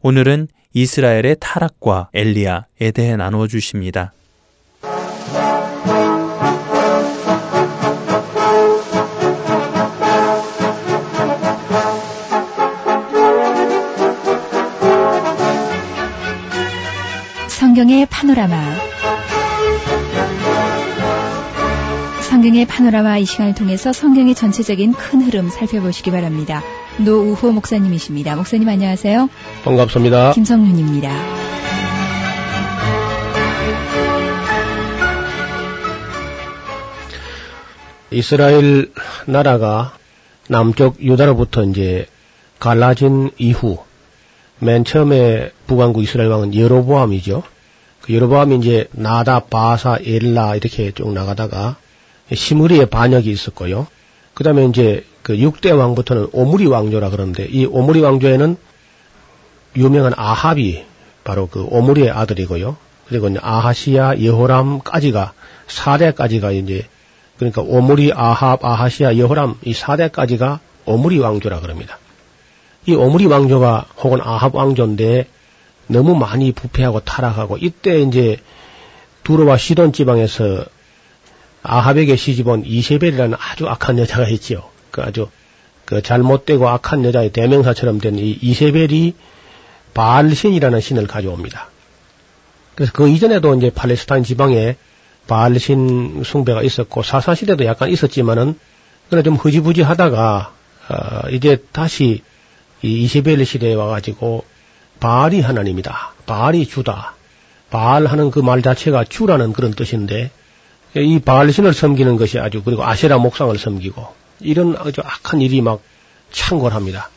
[0.00, 4.14] 오늘은 이스라엘의 타락과 엘리야에 대해 나누어 주십니다.
[17.48, 18.95] 성경의 파노라마
[22.46, 26.62] 성경의 파노라마 이 시간을 통해서 성경의 전체적인 큰 흐름 살펴보시기 바랍니다.
[26.98, 28.36] 노우호 목사님이십니다.
[28.36, 29.28] 목사님 안녕하세요.
[29.64, 30.30] 반갑습니다.
[30.30, 31.10] 김성윤입니다.
[38.12, 38.92] 이스라엘
[39.26, 39.96] 나라가
[40.48, 42.06] 남쪽 유다로부터 이제
[42.60, 43.78] 갈라진 이후
[44.60, 47.42] 맨 처음에 북왕국 이스라엘 왕은 여로보암이죠.
[48.02, 51.74] 그 여로보암이 이제 나다, 바사, 엘라 이렇게 쭉 나가다가
[52.32, 53.86] 시므리의 반역이 있었고요.
[54.34, 58.56] 그 다음에 이제 그 6대 왕부터는 오므리 왕조라 그러는데 이 오므리 왕조에는
[59.76, 60.84] 유명한 아합이
[61.24, 62.76] 바로 그 오므리의 아들이고요.
[63.08, 65.32] 그리고 아하시아, 여호람까지가
[65.66, 66.86] 4대까지가 이제
[67.38, 71.98] 그러니까 오므리, 아합, 아하시아, 여호람 이 4대까지가 오므리 왕조라 그럽니다.
[72.86, 75.26] 이 오므리 왕조가 혹은 아합 왕조인데
[75.88, 78.38] 너무 많이 부패하고 타락하고 이때 이제
[79.24, 80.64] 두로와 시돈 지방에서
[81.68, 84.64] 아합에게 시집온 이세벨이라는 아주 악한 여자가 있지요.
[84.90, 85.28] 그 아주
[85.84, 89.14] 그 잘못되고 악한 여자의 대명사처럼 된 이 이세벨이
[89.94, 91.68] 바알신이라는 신을 가져옵니다.
[92.74, 94.76] 그래서 그 이전에도 이제 팔레스타인 지방에
[95.26, 98.58] 바알신 숭배가 있었고 사사 시대도 약간 있었지만은
[99.10, 100.52] 그래 좀 흐지부지 하다가
[100.88, 102.22] 어 이제 다시
[102.82, 104.44] 이 이세벨 시대에 와가지고
[105.00, 106.14] 바알이 하나님이다.
[106.26, 107.14] 바알이 주다.
[107.70, 110.30] 바알 하는 그 말 자체가 주라는 그런 뜻인데
[111.02, 115.82] 이 바알신을 섬기는 것이 아주 그리고 아세라 목상을 섬기고 이런 아주 악한 일이 막
[116.30, 117.10] 창궐합니다.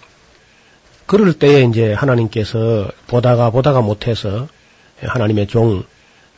[1.05, 4.47] 그럴 때에 이제 하나님께서 보다가 보다가 못해서
[5.01, 5.83] 하나님의 종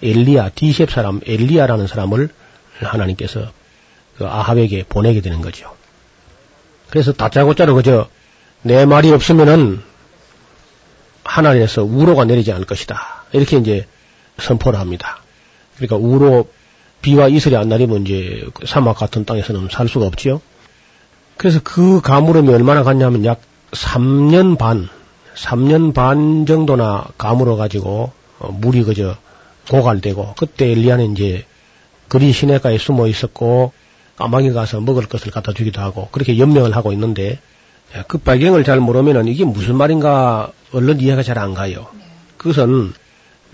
[0.02, 2.30] 엘리야 디셉 사람 엘리야라는 사람을
[2.80, 3.52] 하나님께서
[4.18, 5.76] 그 아합에게 보내게 되는 거죠.
[6.90, 8.08] 그래서 다짜고짜로 그저
[8.62, 9.82] 내 말이 없으면은
[11.24, 13.26] 하나님에서 우로가 내리지 않을 것이다.
[13.32, 13.88] 이렇게 이제
[14.40, 15.22] 선포를 합니다.
[15.78, 16.48] 그러니까 우로
[17.02, 20.42] 비와 이슬이 안 내리면 이제 그 사막 같은 땅에서는 살 수가 없지요.
[21.38, 23.42] 그래서 그 가물음이 얼마나 갔냐면 약
[23.72, 24.90] 3년 반,
[25.36, 29.16] 3년 반 정도나 가물어 가지고 어, 물이 그저
[29.70, 31.46] 고갈되고 그때 엘리야는 이제
[32.08, 33.72] 그리 시내가에 숨어 있었고
[34.18, 37.40] 까마귀 가서 먹을 것을 갖다 주기도 하고 그렇게 연명을 하고 있는데
[38.08, 41.88] 그 배경을 잘 모르면은 이게 무슨 말인가 얼른 이해가 잘 안 가요.
[42.38, 42.94] 그것은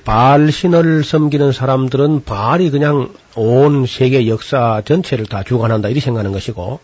[0.07, 6.79] 바알 신을 섬기는 사람들은 바알이 그냥 온 세계 역사 전체를 다 주관한다 이렇게 생각하는 것이고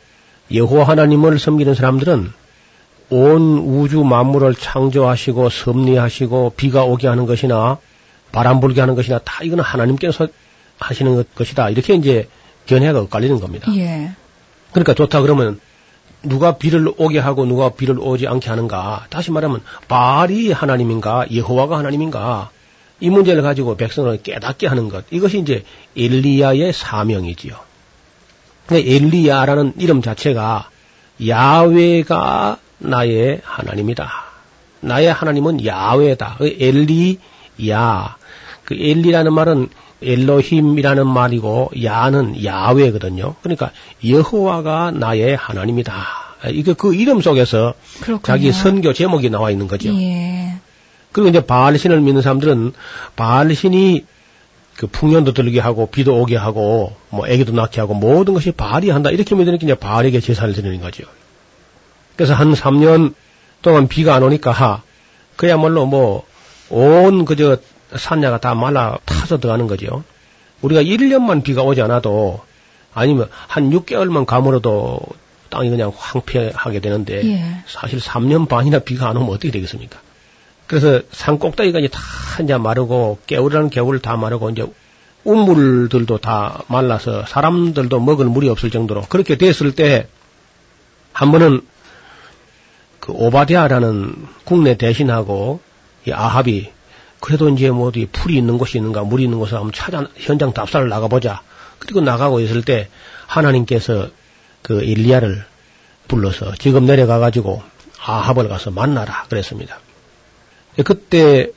[0.53, 2.33] 여호와 하나님을 섬기는 사람들은
[3.11, 7.77] 온 우주 만물을 창조하시고 섭리하시고 비가 오게 하는 것이나
[8.33, 10.27] 바람 불게 하는 것이나 다 이거는 하나님께서
[10.77, 12.27] 하시는 것이다 이렇게 이제
[12.65, 13.73] 견해가 엇갈리는 겁니다.
[13.77, 14.11] 예.
[14.71, 15.61] 그러니까 좋다 그러면
[16.23, 19.05] 누가 비를 오게 하고 누가 비를 오지 않게 하는가?
[19.09, 22.51] 다시 말하면 바알이 하나님인가 여호와가 하나님인가?
[23.03, 25.03] 이 문제를 가지고 백성을 깨닫게 하는 것.
[25.11, 25.65] 이것이 이제
[25.97, 27.53] 엘리야의 사명이지요.
[28.71, 30.69] 엘리야라는 이름 자체가
[31.27, 34.09] 야외가 나의 하나님이다.
[34.79, 36.35] 나의 하나님은 야외다.
[36.37, 38.15] 그 엘리야.
[38.63, 39.67] 그 엘리라는 말은
[40.01, 43.35] 엘로힘이라는 말이고 야는 야외거든요.
[43.41, 43.71] 그러니까
[44.07, 45.93] 여호와가 나의 하나님이다.
[46.51, 48.21] 이게 그 이름 속에서 그렇군요.
[48.25, 49.93] 자기 선교 제목이 나와 있는 거죠.
[49.93, 50.53] 예.
[51.13, 52.73] 그리고 이제 바알 신을 믿는 사람들은
[53.15, 54.05] 바알 신이
[54.75, 59.09] 그 풍년도 들게 하고 비도 오게 하고 뭐 애기도 낳게 하고 모든 것이 바알이 한다
[59.11, 61.03] 이렇게 믿으니까 이제 바알에게 제사를 드리는 거죠.
[62.17, 63.13] 그래서 한 3년
[63.61, 64.83] 동안 비가 안 오니까
[65.37, 66.25] 그야말로 뭐
[66.73, 67.57] 온 그저
[67.95, 70.03] 산야가 다 말라 타서 들어가는 거죠.
[70.61, 72.41] 우리가 1년만 비가 오지 않아도
[72.93, 74.99] 아니면 한 6개월만 가물어도
[75.49, 77.63] 땅이 그냥 황폐하게 되는데 예.
[77.67, 79.99] 사실 3년 반이나 비가 안 오면 어떻게 되겠습니까?
[80.67, 82.01] 그래서 산 꼭대기가 이제 다
[82.41, 84.65] 이제 마르고 개울이라는 개울 다 마르고 이제
[85.23, 90.07] 우물들도 다 말라서 사람들도 먹을 물이 없을 정도로 그렇게 됐을 때
[91.13, 91.61] 한 번은
[92.99, 95.61] 그 오바디아라는 국내 대신하고
[96.07, 96.71] 이 아합이
[97.19, 100.89] 그래도 이제 뭐 어디 풀이 있는 곳이 있는가 물이 있는 곳을 한번 찾아 현장 답사를
[100.89, 101.41] 나가보자.
[101.79, 102.89] 그리고 나가고 있을 때
[103.27, 104.09] 하나님께서
[104.61, 105.45] 그 엘리야를
[106.07, 107.63] 불러서 지금 내려가 가지고
[108.01, 109.79] 아합을 가서 만나라 그랬습니다.
[110.83, 111.49] 그때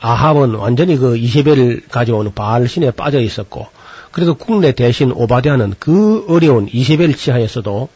[0.00, 3.66] 아합은 완전히 그 이세벨 가져오는 바알 신에 빠져 있었고
[4.12, 7.88] 그래도 국내 대신 오바디아는 그 어려운 이세벨 치하에서도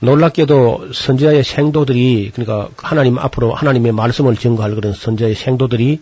[0.00, 6.00] 놀랍게도 선지자의 생도들이 그러니까 하나님 앞으로 하나님의 말씀을 증거할 그런 선지자의 생도들이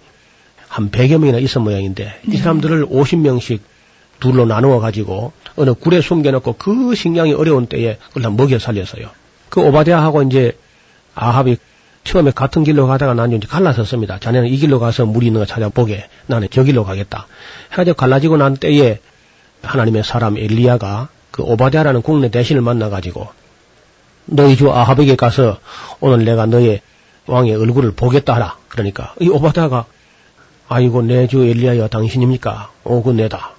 [0.68, 3.60] 한 100여 명이나 있어 모양인데 이 사람들을 50명씩
[4.20, 9.08] 둘로 나누어 가지고 어느 굴에 숨겨놓고 그 식량이 어려운 때에 그걸 다 먹여 살렸어요.
[9.48, 10.56] 그 오바댜하고 이제
[11.14, 11.56] 아합이
[12.08, 14.18] 처음에 같은 길로 가다가 나는 이제 갈라섰습니다.
[14.18, 16.08] 자네는 이 길로 가서 물이 있는 거 찾아보게.
[16.26, 17.26] 나는 저 길로 가겠다.
[17.72, 18.98] 해가지고 갈라지고 난 때에
[19.62, 23.28] 하나님의 사람 엘리야가 그 오바댜라는 국내 대신을 만나가지고
[24.24, 25.58] 너희 주 아합에게 가서
[26.00, 26.80] 오늘 내가 너의
[27.26, 28.56] 왕의 얼굴을 보겠다 하라.
[28.68, 29.84] 그러니까 이 오바댜가
[30.68, 32.70] 아이고 내 주 엘리야여 당신입니까?
[32.84, 33.52] 오, 그 내다.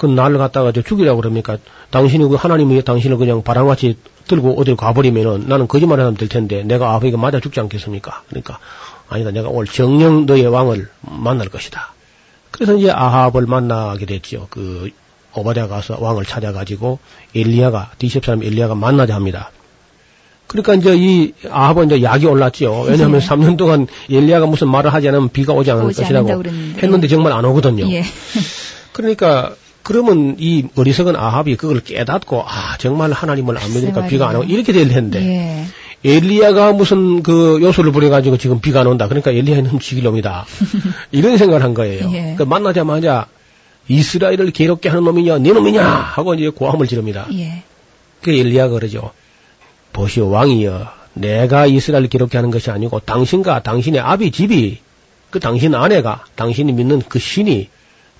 [0.00, 1.58] 그 나를 갖다가 저 죽이라고 그럽니까?
[1.90, 6.94] 당신이 그 하나님이 당신을 그냥 바람같이 들고 어딜 가버리면은 나는 거짓말 하면 될 텐데 내가
[6.94, 8.22] 아버지가 맞아 죽지 않겠습니까?
[8.30, 8.58] 그러니까
[9.10, 11.92] 아니다 내가 오늘 정령 너의 왕을 만날 것이다.
[12.50, 14.46] 그래서 이제 아합을 만나게 됐죠.
[14.48, 14.88] 그
[15.34, 16.98] 오바댜 가서 왕을 찾아가지고
[17.36, 19.50] 엘리야가 디셉 사람 엘리야가 만나자 합니다.
[20.46, 22.86] 그러니까 이제 이 아합은 이제 약이 올랐죠.
[22.88, 23.26] 왜냐하면 예.
[23.26, 26.42] 3년 동안 엘리야가 무슨 말을 하지 않으면 비가 오지 않을 오지 것이라고.
[26.82, 27.86] 했는데 정말 안 오거든요.
[27.92, 28.02] 예.
[28.94, 29.54] 그러니까
[29.90, 34.44] 그러면 이 어리석은 아합이 그걸 깨닫고 아 정말 하나님을 안 믿으니까 비가 안 오고.
[34.44, 36.08] 이렇게 될 텐데 예.
[36.08, 39.08] 엘리야가 무슨 그 요소를 부려가지고 지금 비가 안 온다.
[39.08, 40.46] 그러니까 엘리야는 죽일 놈이다.
[41.10, 42.08] 이런 생각을 한 거예요.
[42.12, 42.36] 예.
[42.38, 43.26] 그 만나자마자
[43.88, 47.26] 이스라엘을 괴롭게 하는 놈이냐, 네 놈이냐 하고 이제 고함을 지릅니다.
[47.32, 47.64] 예.
[48.22, 49.10] 그 엘리야가 그러죠.
[49.92, 54.78] 보시오 왕이여, 내가 이스라엘을 괴롭게 하는 것이 아니고 당신과 당신의 아비 집이
[55.30, 57.68] 그 당신 아내가 당신이 믿는 그 신이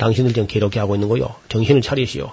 [0.01, 1.35] 당신을 지금 괴롭게 하고 있는 거요.
[1.49, 2.33] 정신을 차리시오.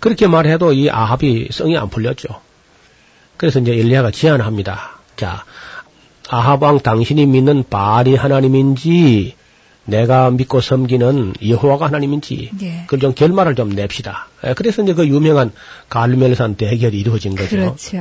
[0.00, 2.28] 그렇게 말해도 이 아합이 성이 안 풀렸죠.
[3.38, 4.98] 그래서 이제 엘리야가 제안을 합니다.
[5.16, 5.44] 자,
[6.28, 9.34] 아합 왕 당신이 믿는 바알이 하나님인지
[9.86, 12.82] 내가 믿고 섬기는 여호와가 하나님인지 예.
[12.82, 14.28] 그걸 좀 결말을 좀 냅시다.
[14.46, 15.52] 예, 그래서 이제 그 유명한
[15.88, 17.56] 갈멜산 대결이 이루어진 거죠.
[17.56, 17.98] 그렇죠.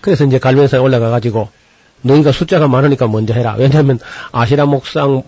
[0.00, 1.48] 그래서 이제 갈멜산에 올라가 가지고
[2.02, 3.56] 너희가 숫자가 많으니까 먼저 해라.
[3.58, 3.98] 왜냐하면
[4.32, 5.22] 아시라 목상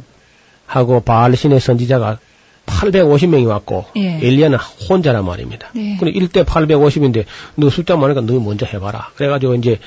[0.66, 2.18] 하고 바알 신의 선지자가
[2.66, 4.18] 850명이 왔고 예.
[4.22, 4.58] 엘리야는
[4.88, 5.68] 혼자란 말입니다.
[5.74, 5.96] 네.
[5.98, 7.24] 근데 1대 850인데
[7.56, 9.10] 너 숫자 많으니까 너희 먼저 해봐라.
[9.16, 9.78] 그래가지고 이제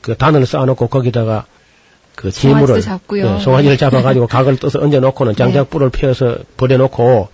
[0.00, 1.46] 그 단을 쌓아놓고 거기다가
[2.14, 3.36] 그 지물을 잡고요.
[3.36, 7.28] 예, 송아지를 잡아가지고 각을 떠서 얹어놓고는 장작불을 피워서 버려놓고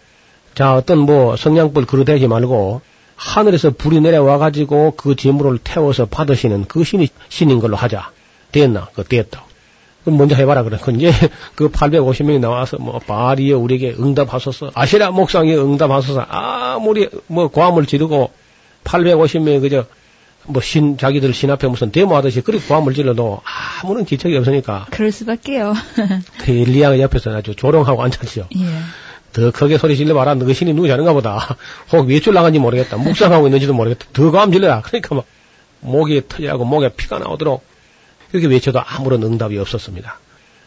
[0.54, 2.80] 자 어떤 뭐 성냥불 그릇대지 말고
[3.16, 8.10] 하늘에서 불이 내려와가지고 그 지물을 태워서 받으시는 그 신이 신인 걸로 하자.
[8.50, 8.88] 됐나?
[8.94, 9.44] 그 됐다.
[10.10, 10.76] 그럼 먼저 해봐라 그래.
[10.82, 11.12] 그 이제
[11.54, 14.72] 그 850명이 나와서 뭐 바리에 우리에게 응답하소서.
[14.74, 16.26] 아시라 목상에 응답하소서.
[16.28, 18.30] 아무리 뭐 고함을 지르고
[18.84, 19.86] 850명이 그저
[20.46, 23.40] 뭐 신 자기들 신 앞에 무슨 데모하듯이 그렇게 고함을 질러도
[23.82, 25.74] 아무런 기척이 없으니까 그럴 수밖에요.
[26.42, 28.48] 그 엘리야가 옆에서 아주 조롱하고 앉았죠.
[28.56, 28.64] 예.
[29.32, 30.34] 더 크게 소리 질러봐라.
[30.34, 31.56] 너그 신이 누구 자는가 보다.
[31.92, 32.96] 혹 외출 나간지 모르겠다.
[32.96, 34.06] 묵상하고 있는지도 모르겠다.
[34.12, 34.80] 더 고함 질러라.
[34.82, 35.24] 그러니까 막
[35.80, 37.62] 목이 터지고 목에 피가 나오도록
[38.30, 40.18] 그렇게 외쳐도 아무런 응답이 없었습니다.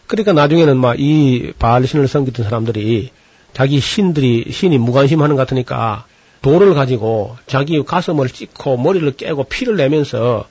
[0.07, 3.11] 그러니까 나중에는 막 이 바알 신을 섬기던 사람들이
[3.53, 6.05] 자기 신들이 신이 무관심하는 것 같으니까
[6.41, 10.47] 돌을 가지고 자기 가슴을 찢고 머리를 깨고 피를 내면서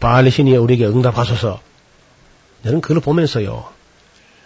[0.00, 1.60] 바알 신이 우리에게 응답하소서.
[2.64, 3.64] 저는 그걸 보면서요.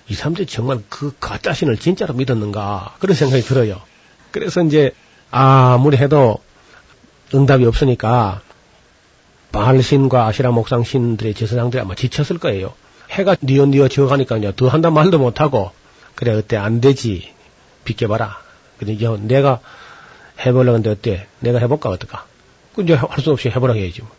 [0.08, 3.80] 이 사람들이 정말 그 가짜 신을 진짜로 믿었는가 그런 생각이 들어요.
[4.30, 4.92] 그래서 이제
[5.30, 6.38] 아무리 해도
[7.32, 8.42] 응답이 없으니까
[9.52, 12.72] 바알 신과 아시라 목상 신들의 제사장들이 아마 지쳤을 거예요.
[13.10, 15.72] 해가 뉘어뉘어 지어가니까 이제 더 한다 말도 못하고
[16.14, 17.32] 그래 어때 안 되지
[17.84, 18.38] 비켜봐라.
[18.78, 19.60] 근데 이제 내가
[20.44, 21.26] 해보려고 하는데 어때?
[21.40, 22.26] 내가 해볼까 어떨까?
[22.74, 24.02] 그 이제 할수 없이 해보라 해야지.
[24.02, 24.10] 뭐.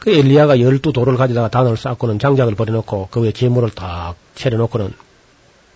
[0.00, 4.92] 그 엘리야가 열두 돌을 가져다가 단을 쌓고는 장작을 버려놓고 그 위에 재물을 딱 차려놓고는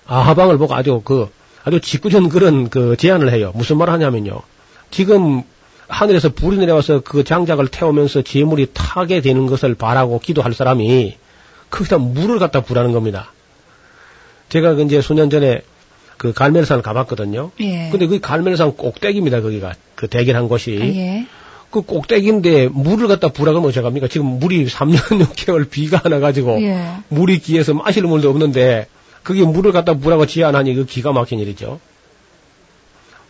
[0.07, 1.31] 아하방을 보고 아주 그
[1.65, 3.53] 아주 짓궂은 그런 그 제안을 해요.
[3.55, 4.43] 무슨 말을 하냐면요.
[4.91, 5.43] 지금
[5.89, 11.17] 하늘에서 불이 내려와서 그 장작을 태우면서 재물이 타게 되는 것을 바라고 기도할 사람이
[11.71, 13.33] 거기다 물을 갖다 부라는 겁니다.
[14.49, 15.63] 제가 그 이제 수년 전에
[16.17, 17.53] 그 갈멜산을 가봤거든요.
[17.61, 17.89] 예.
[17.91, 19.75] 근데 그 갈멜산 꼭대기입니다, 거기가.
[19.95, 20.79] 그 대결한 곳이.
[20.81, 21.27] 아, 예.
[21.71, 24.09] 그 꼭대기인데 물을 갖다 부라 그러면 어떡합니까?
[24.09, 26.87] 지금 물이 3년 6개월 비가 안 와가지고 예.
[27.09, 28.87] 물이 기에서 마실 물도 없는데
[29.23, 31.79] 그게 물을 갖다 부라고 지안 하니 그 기가 막힌 일이죠.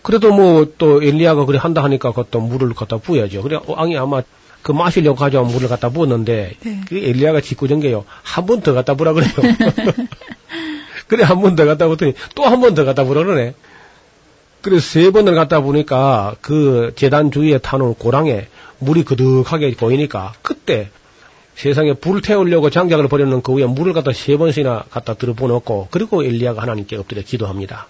[0.02, 3.42] 그래도 뭐 또 엘리야가 그래 한다 하니까 그것도 물을 갖다 부어야죠.
[3.42, 4.22] 그래 왕이 아마
[4.62, 6.80] 그 마시려고 가져온 물을 갖다 부었는데 네.
[6.88, 8.04] 그 엘리야가 짓궂은 게요.
[8.22, 9.30] 한 번 더 갖다 부라 그래요.
[11.08, 13.54] 그래 한 번 더 갖다 부더니 또 한 번 더 갖다 부라 그러네.
[14.62, 18.48] 그래서 세 번을 갖다 보니까 그 재단 주위에 타놓은 고랑에
[18.80, 20.90] 물이 그득하게 보이니까 그때
[21.54, 26.60] 세상에 불 태우려고 장작을 버려놓은 그 위에 물을 갖다 세 번씩이나 갖다 들어보놓고 그리고 엘리야가
[26.62, 27.86] 하나님께 엎드려 기도합니다.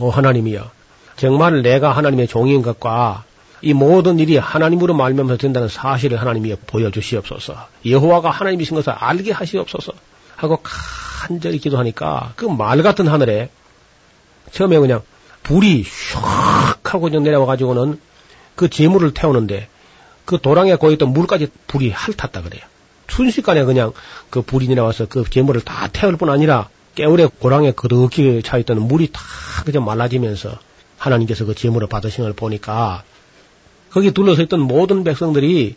[0.00, 0.70] 오 하나님이여
[1.18, 3.24] 정말 내가 하나님의 종인 것과
[3.60, 7.66] 이 모든 일이 하나님으로 말미암아서 된다는 사실을 하나님이 보여주시옵소서.
[7.84, 9.92] 여호와가 하나님이신 것을 알게 하시옵소서.
[10.36, 13.50] 하고 간절히 기도하니까 그 말 같은 하늘에
[14.52, 15.02] 처음에 그냥
[15.42, 18.00] 불이 슉 하고 그냥 내려와 가지고는
[18.54, 19.68] 그 재물을 태우는데
[20.24, 22.62] 그 도랑에 고였던 물까지 불이 핥았다 그래요.
[23.08, 23.92] 순식간에 그냥
[24.30, 29.20] 그 불이 내려와서 그 재물을 다 태울 뿐 아니라 깨울에 고랑에 그득히 차있던 물이 다
[29.64, 30.58] 그냥 말라지면서
[30.98, 33.02] 하나님께서 그 재물을 받으신 걸 보니까
[33.90, 35.76] 거기 둘러서 있던 모든 백성들이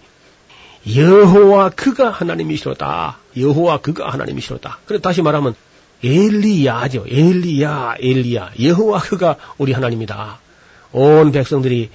[0.96, 3.18] 여호와 그가 하나님이시로다.
[3.38, 4.80] 여호와 그가 하나님이시로다.
[4.86, 5.56] 그래 다시 말하면
[6.04, 7.06] 엘리야죠.
[7.08, 8.52] 엘리야, 엘리야.
[8.60, 10.40] 여호와 그가 우리 하나님이다.
[10.94, 11.92] 온 백성들이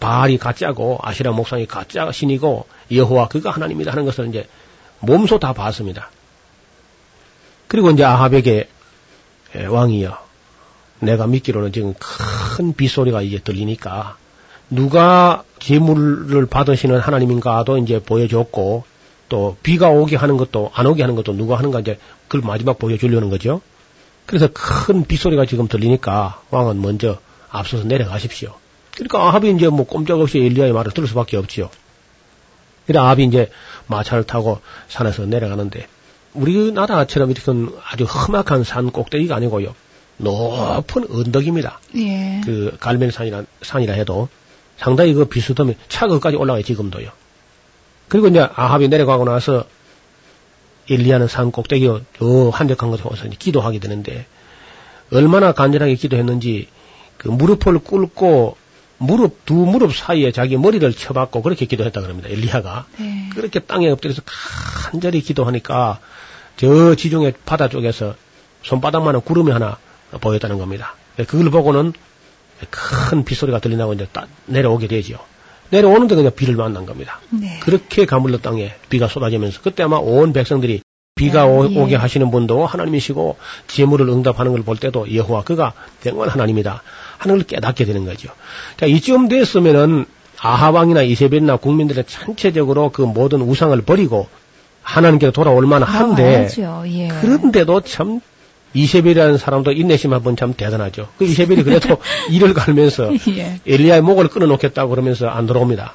[0.00, 4.48] 바알이 가짜고 아시라 목상이 가짜 신이고 여호와 그가 하나님이다 하는 것을 이제
[5.00, 6.10] 몸소 다 봤습니다.
[7.68, 8.68] 그리고 이제 아합에게
[9.68, 10.18] 왕이여
[11.02, 14.16] 내가 믿기로는 지금 큰 빗소리가 이제 들리니까
[14.70, 18.84] 누가 재물을 받으시는 하나님인가도 이제 보여줬고
[19.28, 21.98] 또 비가 오게 하는 것도 안 오게 하는 것도 누가 하는가 이제
[22.28, 23.60] 그걸 마지막 보여주려는 거죠.
[24.26, 27.18] 그래서 큰 빗소리가 지금 들리니까 왕은 먼저
[27.50, 28.54] 앞서서 내려가십시오.
[28.94, 31.70] 그러니까 아합이 이제 뭐 꼼짝없이 엘리야의 말을 들을 수밖에 없지요.
[32.86, 33.50] 그래 아합이 이제
[33.88, 35.86] 마차를 타고 산에서 내려가는데
[36.34, 37.52] 우리나라처럼 이렇게
[37.84, 39.74] 아주 험악한 산 꼭대기가 아니고요.
[40.22, 41.80] 높은 언덕입니다.
[41.96, 42.40] 예.
[42.44, 44.28] 그 갈멜산이라 산이라 해도
[44.76, 47.10] 상당히 그 비스듬히 차거까지 올라가요 지금도요.
[48.08, 49.64] 그리고 이제 아합이 내려가고 나서
[50.90, 54.26] 엘리야는 산 꼭대기요 저 한적한 곳에 와서 기도하게 되는데
[55.12, 56.68] 얼마나 간절하게 기도했는지
[57.16, 58.56] 그 무릎을 꿇고
[58.98, 63.30] 무릎 두 무릎 사이에 자기 머리를 쳐박고 그렇게 기도했다 그럽니다 엘리야가 네.
[63.34, 66.00] 그렇게 땅에 엎드려서 간절히 기도하니까
[66.56, 68.14] 저 지중해 바다 쪽에서
[68.62, 69.78] 손바닥만한 구름이 하나
[70.20, 70.94] 보였다는 겁니다.
[71.16, 71.92] 그걸 보고는
[72.70, 75.18] 큰 빗소리가 들리나고 이제 딱 내려오게 되죠.
[75.70, 77.20] 내려오는데 그냥 비를 만난 겁니다.
[77.30, 77.58] 네.
[77.60, 80.82] 그렇게 가물러 땅에 비가 쏟아지면서 그때 아마 온 백성들이
[81.14, 81.78] 비가 오, 예.
[81.78, 83.36] 오게 하시는 분도 하나님이시고
[83.68, 86.82] 재물을 응답하는 걸 볼 때도 여호와 그가 정말 하나님이다
[87.18, 88.30] 하는 걸 깨닫게 되는 거죠.
[88.76, 90.06] 자 이쯤 됐으면은
[90.38, 94.28] 아하방이나 이세벨이나 국민들은 전체적으로 그 모든 우상을 버리고
[94.82, 96.84] 하나님께로 돌아올 만한데 나와야죠.
[96.88, 97.08] 예.
[97.08, 98.20] 그런데도 참
[98.74, 101.08] 이세벨이라는 사람도 인내심 한번 참 대단하죠.
[101.18, 101.98] 그 이세벨이 그래도
[102.30, 103.60] 이를 갈면서 예.
[103.66, 105.94] 엘리야의 목을 끊어놓겠다고 그러면서 안 들어옵니다.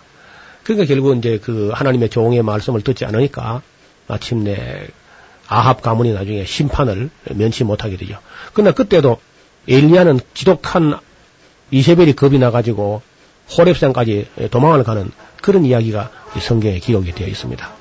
[0.64, 3.62] 그러니까 결국 이제 그 하나님의 종의 말씀을 듣지 않으니까
[4.08, 4.88] 마침내
[5.48, 8.18] 아합 가문이 나중에 심판을 면치 못하게 되죠.
[8.54, 9.18] 그러나 그때도
[9.68, 11.00] 엘리야는 지독한
[11.72, 13.02] 이세벨이 겁이 나가지고
[13.58, 15.12] 호렙산까지 도망을 가는
[15.42, 17.77] 그런 이야기가 이 성경에 기록이 되어 있습니다.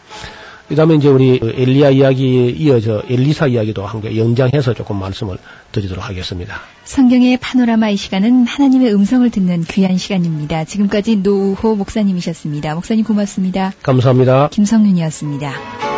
[0.69, 5.39] 그 다음에 이제 우리 그 엘리야 이야기에 이어져 엘리사 이야기도 함께 연장해서 조금 말씀을
[5.73, 6.61] 드리도록 하겠습니다.
[6.85, 10.65] 성경의 파노라마 이 시간은 하나님의 음성을 듣는 귀한 시간입니다.
[10.65, 12.75] 지금까지 노우호 목사님이셨습니다.
[12.75, 13.73] 목사님 고맙습니다.
[13.83, 14.49] 감사합니다.
[14.51, 15.96] 김성윤이었습니다.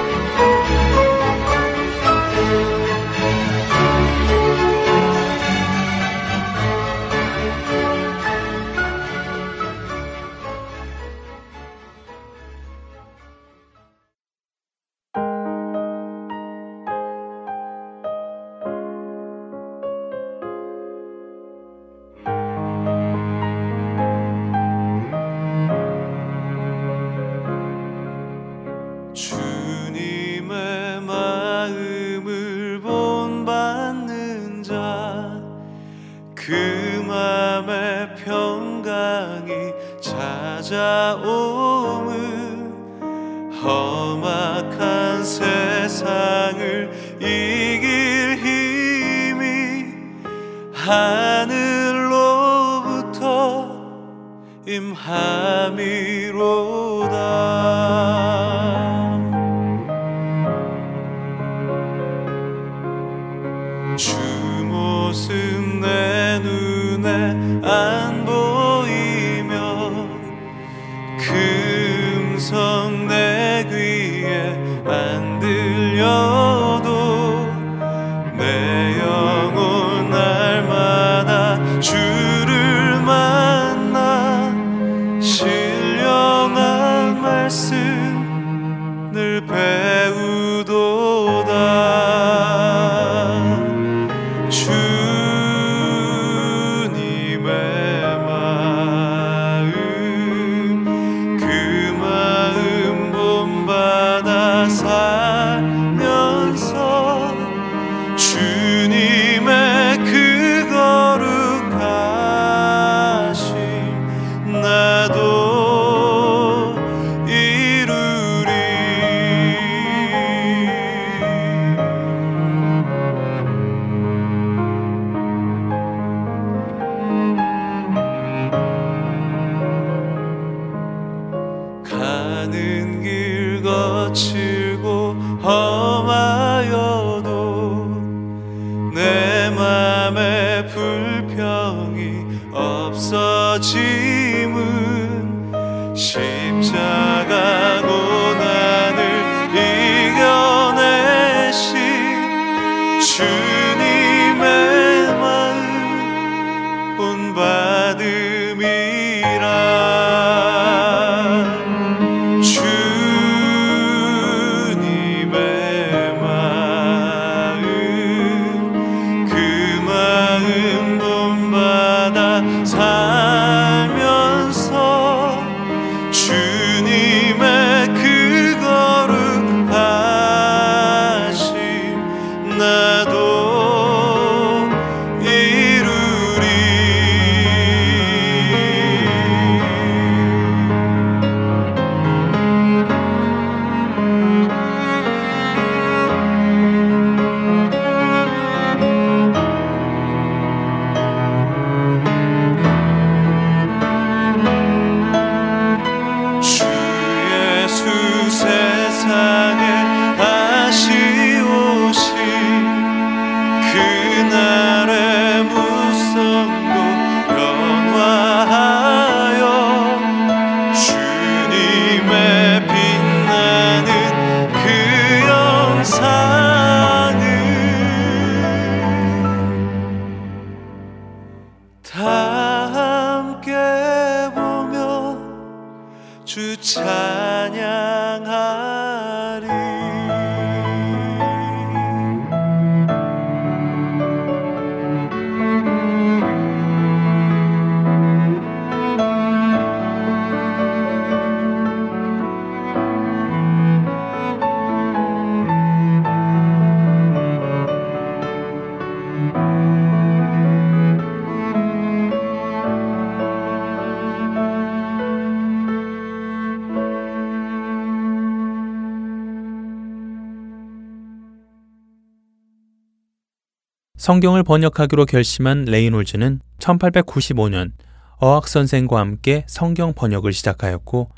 [274.08, 277.72] 성경을 번역하기로 결심한 레이놀즈는 1895년
[278.16, 281.10] 어학 선생과 함께 성경 번역을 시작하였고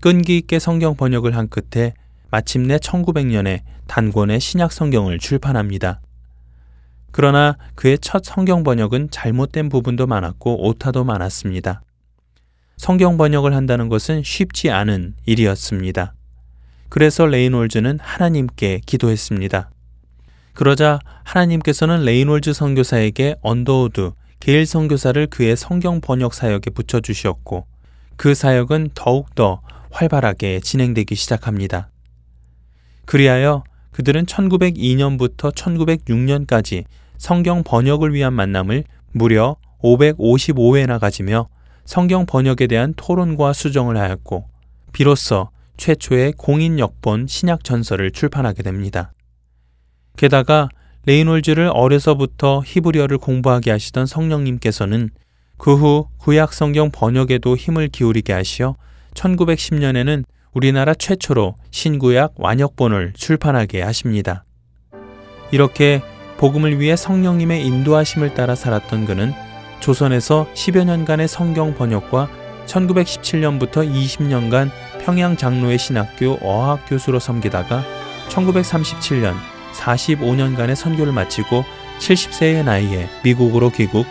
[0.00, 1.94] 끈기 있게 성경 번역을 한 끝에
[2.32, 6.00] 마침내 1900년에 단권의 신약 성경을 출판합니다.
[7.12, 11.82] 그러나 그의 첫 성경 번역은 잘못된 부분도 많았고 오타도 많았습니다.
[12.76, 16.12] 성경 번역을 한다는 것은 쉽지 않은 일이었습니다.
[16.88, 19.70] 그래서 레이놀즈는 하나님께 기도했습니다.
[20.54, 27.66] 그러자 하나님께서는 레이놀즈 선교사에게 언더우드 게일 선교사를 그의 성경 번역 사역에 붙여주셨고
[28.16, 31.90] 그 사역은 더욱더 활발하게 진행되기 시작합니다.
[33.04, 36.84] 그리하여 그들은 1902년부터 1906년까지
[37.18, 41.48] 성경 번역을 위한 만남을 무려 555회나 가지며
[41.84, 44.46] 성경 번역에 대한 토론과 수정을 하였고
[44.92, 49.12] 비로소 최초의 공인 역본 신약 전설을 출판하게 됩니다.
[50.16, 50.68] 게다가
[51.06, 55.10] 레이놀즈를 어려서부터 히브리어를 공부하게 하시던 성령님께서는
[55.58, 58.74] 그 후 구약 성경 번역에도 힘을 기울이게 하시어
[59.14, 64.44] 1910년에는 우리나라 최초로 신구약 완역본을 출판하게 하십니다.
[65.50, 66.02] 이렇게
[66.36, 69.32] 복음을 위해 성령님의 인도하심을 따라 살았던 그는
[69.80, 72.28] 조선에서 10여 년간의 성경 번역과
[72.66, 74.70] 1917년부터 20년간
[75.04, 77.84] 평양 장로의 신학교 어학 교수로 섬기다가
[78.28, 79.34] 1937년
[79.82, 81.64] 45년간의 선교를 마치고
[81.98, 84.06] 70세의 나이에 미국으로 귀국,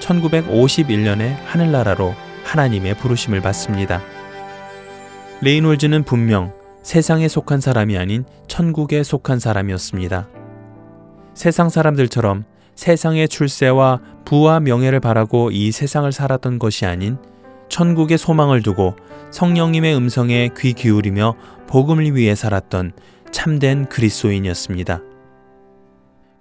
[0.00, 2.14] 1951년에 하늘나라로
[2.44, 4.02] 하나님의 부르심을 받습니다.
[5.40, 6.52] 레이놀즈는 분명
[6.82, 10.28] 세상에 속한 사람이 아닌 천국에 속한 사람이었습니다.
[11.34, 12.44] 세상 사람들처럼
[12.74, 17.18] 세상의 출세와 부와 명예를 바라고 이 세상을 살았던 것이 아닌
[17.68, 18.96] 천국의 소망을 두고
[19.30, 21.34] 성령님의 음성에 귀 기울이며
[21.68, 22.92] 복음을 위해 살았던
[23.30, 25.11] 참된 그리스도인이었습니다.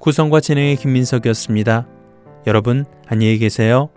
[0.02, 1.88] 구성과 진행의 김민석이었습니다.
[2.48, 3.92] 여러분 안녕히 계세요.